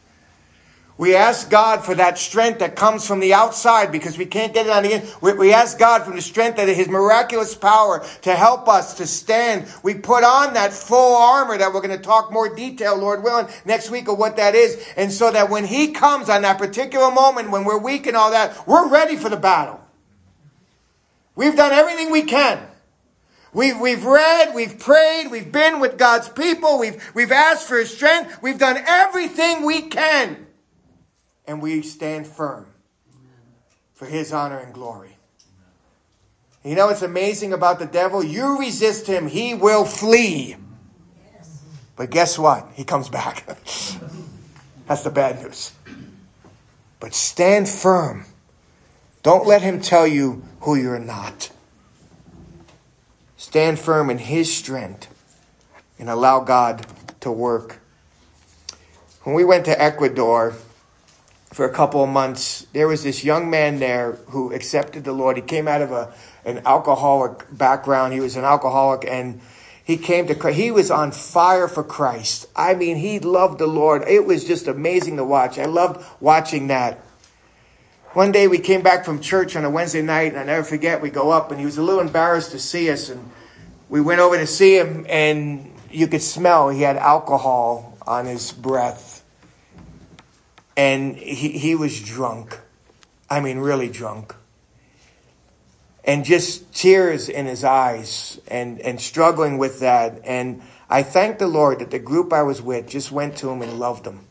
We 0.96 1.16
ask 1.16 1.50
God 1.50 1.84
for 1.84 1.96
that 1.96 2.20
strength 2.20 2.60
that 2.60 2.76
comes 2.76 3.08
from 3.08 3.20
the 3.20 3.34
outside 3.34 3.92
because 3.92 4.16
we 4.16 4.28
can't 4.28 4.54
get 4.54 4.68
it 4.68 4.72
on 4.72 4.84
the 4.84 4.94
inside. 4.94 5.40
We 5.40 5.52
ask 5.52 5.80
God 5.80 6.04
for 6.04 6.12
the 6.12 6.22
strength 6.22 6.60
of 6.60 6.68
His 6.68 6.88
miraculous 6.88 7.56
power 7.56 8.06
to 8.22 8.36
help 8.36 8.68
us 8.68 8.94
to 8.96 9.08
stand. 9.08 9.66
We 9.82 9.96
put 9.96 10.24
on 10.24 10.54
that 10.54 10.72
full 10.72 11.16
armor 11.18 11.58
that 11.58 11.74
we're 11.74 11.82
going 11.82 11.98
to 11.98 12.04
talk 12.04 12.32
more 12.32 12.56
detail, 12.56 12.96
Lord 12.96 13.24
willing, 13.24 13.48
next 13.66 13.90
week 13.90 14.08
of 14.08 14.20
what 14.20 14.38
that 14.38 14.54
is. 14.54 14.86
And 14.96 15.12
so 15.12 15.32
that 15.32 15.50
when 15.50 15.66
He 15.66 15.94
comes 15.94 16.30
on 16.30 16.44
that 16.44 16.60
particular 16.60 17.10
moment 17.10 17.50
when 17.50 17.66
we're 17.66 17.80
weak 17.80 18.06
and 18.06 18.16
all 18.16 18.30
that, 18.30 18.68
we're 18.68 18.88
ready 18.88 19.16
for 19.16 19.30
the 19.30 19.38
battle. 19.38 19.83
We've 21.36 21.56
done 21.56 21.72
everything 21.72 22.12
we 22.12 22.24
can. 22.24 22.60
We've, 23.54 23.80
we've 23.80 24.04
read, 24.04 24.56
we've 24.56 24.80
prayed, 24.80 25.28
we've 25.30 25.52
been 25.52 25.80
with 25.80 25.98
God's 25.98 26.28
people, 26.28 26.80
we've, 26.80 27.12
we've 27.14 27.32
asked 27.32 27.68
for 27.68 27.78
His 27.78 27.94
strength, 27.94 28.42
we've 28.42 28.58
done 28.58 28.78
everything 28.88 29.64
we 29.64 29.84
can 29.84 30.48
and 31.46 31.62
we 31.62 31.82
stand 31.82 32.28
firm 32.28 32.68
for 33.94 34.06
his 34.06 34.34
honor 34.34 34.60
and 34.60 34.74
glory. 34.74 35.18
You 36.64 36.76
know 36.76 36.88
what's 36.88 37.02
amazing 37.02 37.52
about 37.52 37.80
the 37.80 37.86
devil? 37.86 38.24
You 38.24 38.60
resist 38.60 39.08
him, 39.08 39.28
he 39.28 39.54
will 39.54 39.86
flee. 39.86 40.56
But 41.96 42.10
guess 42.10 42.40
what? 42.40 42.70
He 42.74 42.84
comes 42.84 43.10
back. 43.10 43.46
That's 44.88 45.04
the 45.04 45.12
bad 45.12 45.42
news. 45.42 45.72
But 47.00 47.14
stand 47.14 47.70
firm. 47.70 48.26
Don't 49.24 49.48
let 49.48 49.62
him 49.62 49.82
tell 49.82 50.06
you 50.06 50.44
who 50.62 50.76
you're 50.76 51.00
not. 51.00 51.50
Stand 53.38 53.80
firm 53.80 54.10
in 54.10 54.20
his 54.20 54.54
strength 54.54 55.08
and 55.98 56.10
allow 56.10 56.42
God 56.42 56.86
to 57.22 57.32
work. 57.32 57.80
When 59.24 59.36
we 59.36 59.46
went 59.46 59.66
to 59.66 59.82
Ecuador, 59.82 60.54
for 61.54 61.66
a 61.66 61.72
couple 61.72 62.04
of 62.04 62.10
months, 62.10 62.66
there 62.74 62.88
was 62.88 63.04
this 63.04 63.24
young 63.24 63.50
man 63.50 63.80
there 63.80 64.14
who 64.30 64.52
accepted 64.52 65.04
the 65.04 65.14
Lord. 65.14 65.38
He 65.38 65.44
came 65.44 65.68
out 65.68 65.82
of 65.82 65.92
a, 65.92 66.12
an 66.46 66.62
alcoholic 66.66 67.46
background. 67.56 68.14
He 68.14 68.20
was 68.20 68.36
an 68.36 68.44
alcoholic 68.44 69.06
and 69.06 69.40
he 69.84 69.98
came 69.98 70.28
to 70.28 70.36
Christ. 70.36 70.58
He 70.58 70.72
was 70.72 70.90
on 70.90 71.12
fire 71.12 71.68
for 71.68 71.84
Christ. 71.84 72.48
I 72.56 72.74
mean, 72.74 72.98
he 72.98 73.20
loved 73.20 73.60
the 73.60 73.68
Lord. 73.68 74.04
It 74.08 74.26
was 74.26 74.46
just 74.46 74.68
amazing 74.68 75.18
to 75.18 75.24
watch. 75.24 75.60
I 75.60 75.66
loved 75.66 76.04
watching 76.20 76.68
that. 76.68 77.00
One 78.14 78.32
day 78.32 78.48
we 78.48 78.60
came 78.60 78.82
back 78.82 79.06
from 79.06 79.20
church 79.22 79.56
on 79.56 79.66
a 79.66 79.70
Wednesday 79.70 80.02
night, 80.02 80.34
and 80.34 80.40
I 80.40 80.44
never 80.44 80.64
forget, 80.64 81.02
we 81.02 81.10
go 81.10 81.32
up, 81.32 81.52
and 81.52 81.60
he 81.60 81.66
was 81.66 81.78
a 81.78 81.84
little 81.84 82.02
embarrassed 82.02 82.52
to 82.52 82.60
see 82.60 82.90
us, 82.90 83.10
and 83.10 83.32
we 83.90 84.02
went 84.02 84.20
over 84.20 84.38
to 84.38 84.48
see 84.48 84.78
him, 84.78 85.06
and 85.10 85.74
you 85.92 86.08
could 86.08 86.22
smell 86.22 86.70
he 86.70 86.82
had 86.82 86.98
alcohol 86.98 87.98
on 88.06 88.26
his 88.26 88.52
breath 88.52 89.24
and 90.76 91.16
he, 91.16 91.50
he 91.50 91.76
was 91.76 92.02
drunk. 92.02 92.60
I 93.30 93.40
mean, 93.40 93.60
really 93.60 93.90
drunk. 93.90 94.36
And 96.04 96.26
just 96.26 96.74
tears 96.74 97.30
in 97.30 97.46
his 97.46 97.64
eyes 97.64 98.40
and, 98.48 98.80
and 98.82 99.00
struggling 99.00 99.58
with 99.58 99.80
that. 99.80 100.20
And 100.26 100.62
I 100.90 101.04
thank 101.04 101.40
the 101.40 101.48
Lord 101.48 101.80
that 101.80 101.92
the 101.92 102.00
group 102.00 102.34
I 102.34 102.44
was 102.44 102.62
with 102.62 102.90
just 102.90 103.12
went 103.12 103.38
to 103.38 103.50
him 103.50 103.62
and 103.62 103.80
loved 103.80 104.06
him 104.06 104.26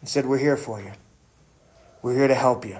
and 0.00 0.08
said, 0.08 0.26
We're 0.26 0.38
here 0.38 0.56
for 0.56 0.80
you. 0.80 0.92
We're 2.02 2.16
here 2.16 2.28
to 2.28 2.34
help 2.34 2.66
you. 2.66 2.78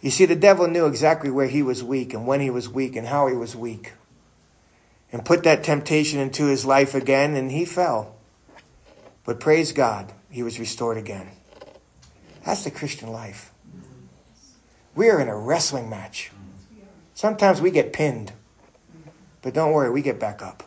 You 0.00 0.10
see, 0.10 0.24
the 0.24 0.36
devil 0.36 0.66
knew 0.66 0.86
exactly 0.86 1.30
where 1.30 1.46
he 1.46 1.62
was 1.62 1.84
weak 1.84 2.14
and 2.14 2.26
when 2.26 2.40
he 2.40 2.50
was 2.50 2.68
weak 2.68 2.96
and 2.96 3.06
how 3.06 3.26
he 3.26 3.34
was 3.34 3.54
weak. 3.54 3.92
And 5.12 5.24
put 5.24 5.44
that 5.44 5.62
temptation 5.62 6.18
into 6.18 6.46
his 6.46 6.66
life 6.66 6.94
again, 6.94 7.36
and 7.36 7.50
he 7.50 7.64
fell. 7.64 8.16
But 9.24 9.40
praise 9.40 9.72
God, 9.72 10.12
he 10.30 10.42
was 10.42 10.58
restored 10.58 10.96
again. 10.96 11.28
That's 12.44 12.64
the 12.64 12.70
Christian 12.70 13.10
life. 13.12 13.52
We 14.94 15.10
are 15.10 15.20
in 15.20 15.28
a 15.28 15.36
wrestling 15.36 15.88
match. 15.90 16.30
Sometimes 17.14 17.60
we 17.60 17.70
get 17.70 17.92
pinned, 17.92 18.32
but 19.42 19.54
don't 19.54 19.72
worry, 19.72 19.90
we 19.90 20.02
get 20.02 20.20
back 20.20 20.42
up. 20.42 20.62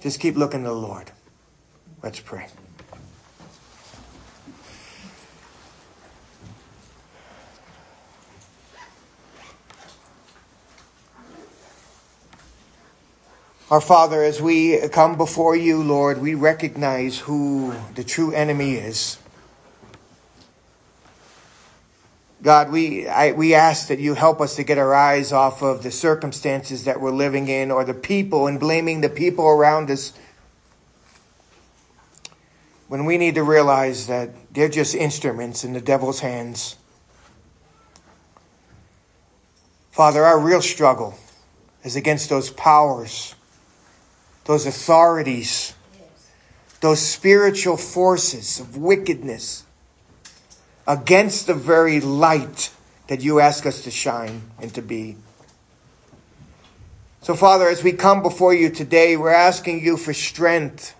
Just 0.00 0.20
keep 0.20 0.36
looking 0.36 0.62
to 0.62 0.68
the 0.68 0.74
Lord. 0.74 1.10
Let's 2.02 2.20
pray. 2.20 2.46
Our 13.70 13.80
Father, 13.80 14.24
as 14.24 14.42
we 14.42 14.88
come 14.88 15.16
before 15.16 15.54
you, 15.54 15.80
Lord, 15.80 16.20
we 16.20 16.34
recognize 16.34 17.20
who 17.20 17.72
the 17.94 18.02
true 18.02 18.32
enemy 18.32 18.72
is. 18.72 19.16
God, 22.42 22.72
we, 22.72 23.06
I, 23.06 23.30
we 23.30 23.54
ask 23.54 23.86
that 23.86 24.00
you 24.00 24.14
help 24.14 24.40
us 24.40 24.56
to 24.56 24.64
get 24.64 24.76
our 24.76 24.92
eyes 24.92 25.30
off 25.30 25.62
of 25.62 25.84
the 25.84 25.92
circumstances 25.92 26.82
that 26.82 27.00
we're 27.00 27.12
living 27.12 27.46
in 27.46 27.70
or 27.70 27.84
the 27.84 27.94
people 27.94 28.48
and 28.48 28.58
blaming 28.58 29.02
the 29.02 29.08
people 29.08 29.46
around 29.46 29.88
us 29.88 30.14
when 32.88 33.04
we 33.04 33.18
need 33.18 33.36
to 33.36 33.44
realize 33.44 34.08
that 34.08 34.30
they're 34.52 34.68
just 34.68 34.96
instruments 34.96 35.62
in 35.62 35.74
the 35.74 35.80
devil's 35.80 36.18
hands. 36.18 36.74
Father, 39.92 40.24
our 40.24 40.40
real 40.40 40.60
struggle 40.60 41.16
is 41.84 41.94
against 41.94 42.28
those 42.30 42.50
powers 42.50 43.36
those 44.50 44.66
authorities, 44.66 45.74
those 46.80 46.98
spiritual 46.98 47.76
forces 47.76 48.58
of 48.58 48.76
wickedness 48.76 49.64
against 50.88 51.46
the 51.46 51.54
very 51.54 52.00
light 52.00 52.72
that 53.06 53.20
you 53.20 53.38
ask 53.38 53.64
us 53.64 53.84
to 53.84 53.92
shine 53.92 54.42
and 54.60 54.74
to 54.74 54.82
be. 54.82 55.16
So, 57.20 57.36
Father, 57.36 57.68
as 57.68 57.84
we 57.84 57.92
come 57.92 58.22
before 58.22 58.52
you 58.52 58.70
today, 58.70 59.16
we're 59.16 59.30
asking 59.30 59.84
you 59.84 59.96
for 59.96 60.12
strength. 60.12 60.96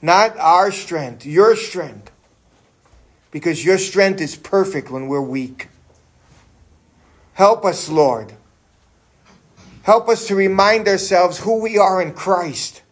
Not 0.00 0.38
our 0.38 0.72
strength, 0.72 1.26
your 1.26 1.56
strength. 1.56 2.10
Because 3.30 3.62
your 3.66 3.76
strength 3.76 4.22
is 4.22 4.34
perfect 4.34 4.90
when 4.90 5.08
we're 5.08 5.20
weak. 5.20 5.68
Help 7.34 7.66
us, 7.66 7.90
Lord, 7.90 8.32
Help 9.88 10.10
us 10.10 10.26
to 10.26 10.34
remind 10.34 10.86
ourselves 10.86 11.38
who 11.38 11.62
we 11.62 11.78
are 11.78 12.02
in 12.02 12.12
Christ. 12.12 12.82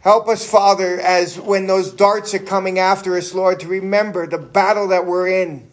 Help 0.00 0.26
us, 0.26 0.44
Father, 0.44 1.00
as 1.00 1.38
when 1.38 1.68
those 1.68 1.92
darts 1.92 2.34
are 2.34 2.40
coming 2.40 2.80
after 2.80 3.16
us, 3.16 3.32
Lord, 3.32 3.60
to 3.60 3.68
remember 3.68 4.26
the 4.26 4.38
battle 4.38 4.88
that 4.88 5.06
we're 5.06 5.28
in. 5.28 5.70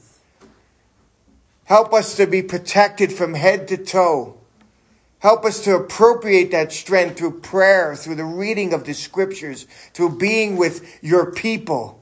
Help 1.64 1.92
us 1.92 2.16
to 2.18 2.28
be 2.28 2.44
protected 2.44 3.12
from 3.12 3.34
head 3.34 3.68
to 3.70 3.78
toe. 3.78 4.38
Help 5.18 5.44
us 5.44 5.64
to 5.64 5.76
appropriate 5.76 6.52
that 6.52 6.72
strength 6.72 7.18
through 7.18 7.40
prayer, 7.40 7.96
through 7.96 8.18
the 8.18 8.24
reading 8.24 8.74
of 8.74 8.84
the 8.84 8.94
scriptures, 8.94 9.66
through 9.96 10.20
being 10.20 10.56
with 10.56 11.04
your 11.04 11.32
people, 11.32 12.00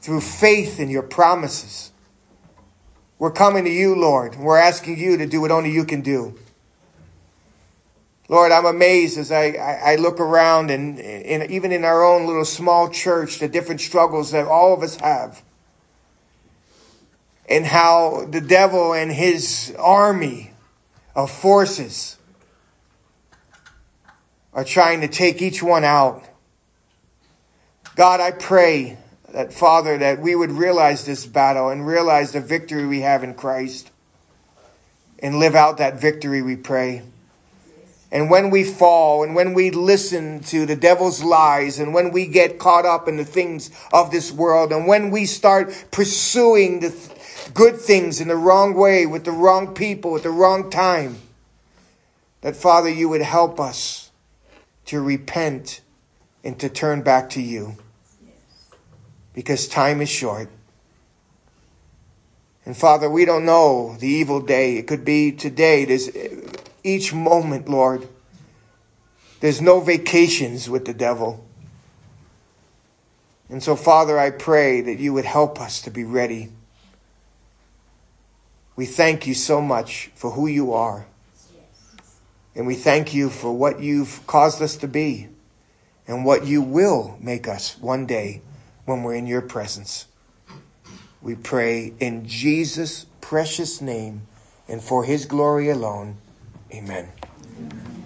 through 0.00 0.22
faith 0.22 0.80
in 0.80 0.88
your 0.88 1.02
promises. 1.02 1.91
We're 3.22 3.30
coming 3.30 3.62
to 3.66 3.70
you, 3.70 3.94
Lord. 3.94 4.34
We're 4.34 4.58
asking 4.58 4.98
you 4.98 5.18
to 5.18 5.26
do 5.26 5.40
what 5.40 5.52
only 5.52 5.70
you 5.70 5.84
can 5.84 6.00
do. 6.00 6.36
Lord, 8.28 8.50
I'm 8.50 8.66
amazed 8.66 9.16
as 9.16 9.30
I, 9.30 9.50
I, 9.50 9.92
I 9.92 9.94
look 9.94 10.18
around 10.18 10.72
and, 10.72 10.98
and 10.98 11.48
even 11.48 11.70
in 11.70 11.84
our 11.84 12.02
own 12.02 12.26
little 12.26 12.44
small 12.44 12.88
church, 12.88 13.38
the 13.38 13.46
different 13.46 13.80
struggles 13.80 14.32
that 14.32 14.48
all 14.48 14.74
of 14.74 14.82
us 14.82 14.96
have. 14.96 15.40
And 17.48 17.64
how 17.64 18.26
the 18.28 18.40
devil 18.40 18.92
and 18.92 19.12
his 19.12 19.72
army 19.78 20.50
of 21.14 21.30
forces 21.30 22.16
are 24.52 24.64
trying 24.64 25.00
to 25.02 25.06
take 25.06 25.40
each 25.40 25.62
one 25.62 25.84
out. 25.84 26.24
God, 27.94 28.18
I 28.18 28.32
pray 28.32 28.98
that 29.32 29.52
Father, 29.52 29.98
that 29.98 30.20
we 30.20 30.34
would 30.34 30.52
realize 30.52 31.04
this 31.04 31.26
battle 31.26 31.70
and 31.70 31.86
realize 31.86 32.32
the 32.32 32.40
victory 32.40 32.86
we 32.86 33.00
have 33.00 33.24
in 33.24 33.34
Christ 33.34 33.90
and 35.18 35.38
live 35.38 35.54
out 35.54 35.78
that 35.78 36.00
victory, 36.00 36.42
we 36.42 36.56
pray. 36.56 37.02
And 38.10 38.28
when 38.28 38.50
we 38.50 38.62
fall 38.62 39.22
and 39.24 39.34
when 39.34 39.54
we 39.54 39.70
listen 39.70 40.40
to 40.44 40.66
the 40.66 40.76
devil's 40.76 41.22
lies 41.22 41.78
and 41.78 41.94
when 41.94 42.10
we 42.10 42.26
get 42.26 42.58
caught 42.58 42.84
up 42.84 43.08
in 43.08 43.16
the 43.16 43.24
things 43.24 43.70
of 43.90 44.10
this 44.10 44.30
world 44.30 44.70
and 44.70 44.86
when 44.86 45.10
we 45.10 45.24
start 45.24 45.86
pursuing 45.90 46.80
the 46.80 46.90
th- 46.90 47.54
good 47.54 47.76
things 47.76 48.20
in 48.20 48.28
the 48.28 48.36
wrong 48.36 48.74
way 48.74 49.06
with 49.06 49.24
the 49.24 49.32
wrong 49.32 49.72
people 49.72 50.14
at 50.14 50.22
the 50.22 50.30
wrong 50.30 50.68
time, 50.68 51.16
that 52.42 52.54
Father, 52.54 52.90
you 52.90 53.08
would 53.08 53.22
help 53.22 53.58
us 53.58 54.10
to 54.86 55.00
repent 55.00 55.80
and 56.44 56.58
to 56.58 56.68
turn 56.68 57.00
back 57.00 57.30
to 57.30 57.40
you 57.40 57.78
because 59.34 59.66
time 59.66 60.00
is 60.00 60.08
short. 60.08 60.48
And 62.64 62.76
Father, 62.76 63.10
we 63.10 63.24
don't 63.24 63.44
know 63.44 63.96
the 63.98 64.06
evil 64.06 64.40
day. 64.40 64.76
It 64.76 64.86
could 64.86 65.04
be 65.04 65.32
today. 65.32 65.84
There's 65.84 66.10
each 66.84 67.12
moment, 67.12 67.68
Lord. 67.68 68.08
There's 69.40 69.60
no 69.60 69.80
vacations 69.80 70.70
with 70.70 70.84
the 70.84 70.94
devil. 70.94 71.44
And 73.48 73.62
so, 73.62 73.74
Father, 73.74 74.18
I 74.18 74.30
pray 74.30 74.80
that 74.80 74.98
you 74.98 75.12
would 75.12 75.24
help 75.24 75.60
us 75.60 75.82
to 75.82 75.90
be 75.90 76.04
ready. 76.04 76.50
We 78.76 78.86
thank 78.86 79.26
you 79.26 79.34
so 79.34 79.60
much 79.60 80.10
for 80.14 80.30
who 80.30 80.46
you 80.46 80.72
are. 80.72 81.06
And 82.54 82.66
we 82.66 82.74
thank 82.74 83.12
you 83.12 83.28
for 83.28 83.52
what 83.52 83.80
you've 83.80 84.26
caused 84.26 84.62
us 84.62 84.76
to 84.76 84.88
be 84.88 85.28
and 86.06 86.24
what 86.24 86.46
you 86.46 86.62
will 86.62 87.16
make 87.20 87.48
us 87.48 87.76
one 87.78 88.06
day 88.06 88.42
when 88.84 89.02
we're 89.02 89.14
in 89.14 89.26
your 89.26 89.42
presence. 89.42 90.06
We 91.20 91.34
pray 91.36 91.92
in 92.00 92.26
Jesus' 92.26 93.06
precious 93.20 93.80
name 93.80 94.26
and 94.68 94.82
for 94.82 95.04
his 95.04 95.24
glory 95.26 95.68
alone. 95.70 96.16
Amen. 96.72 97.12
Amen. 97.58 98.04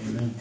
Amen. 0.00 0.34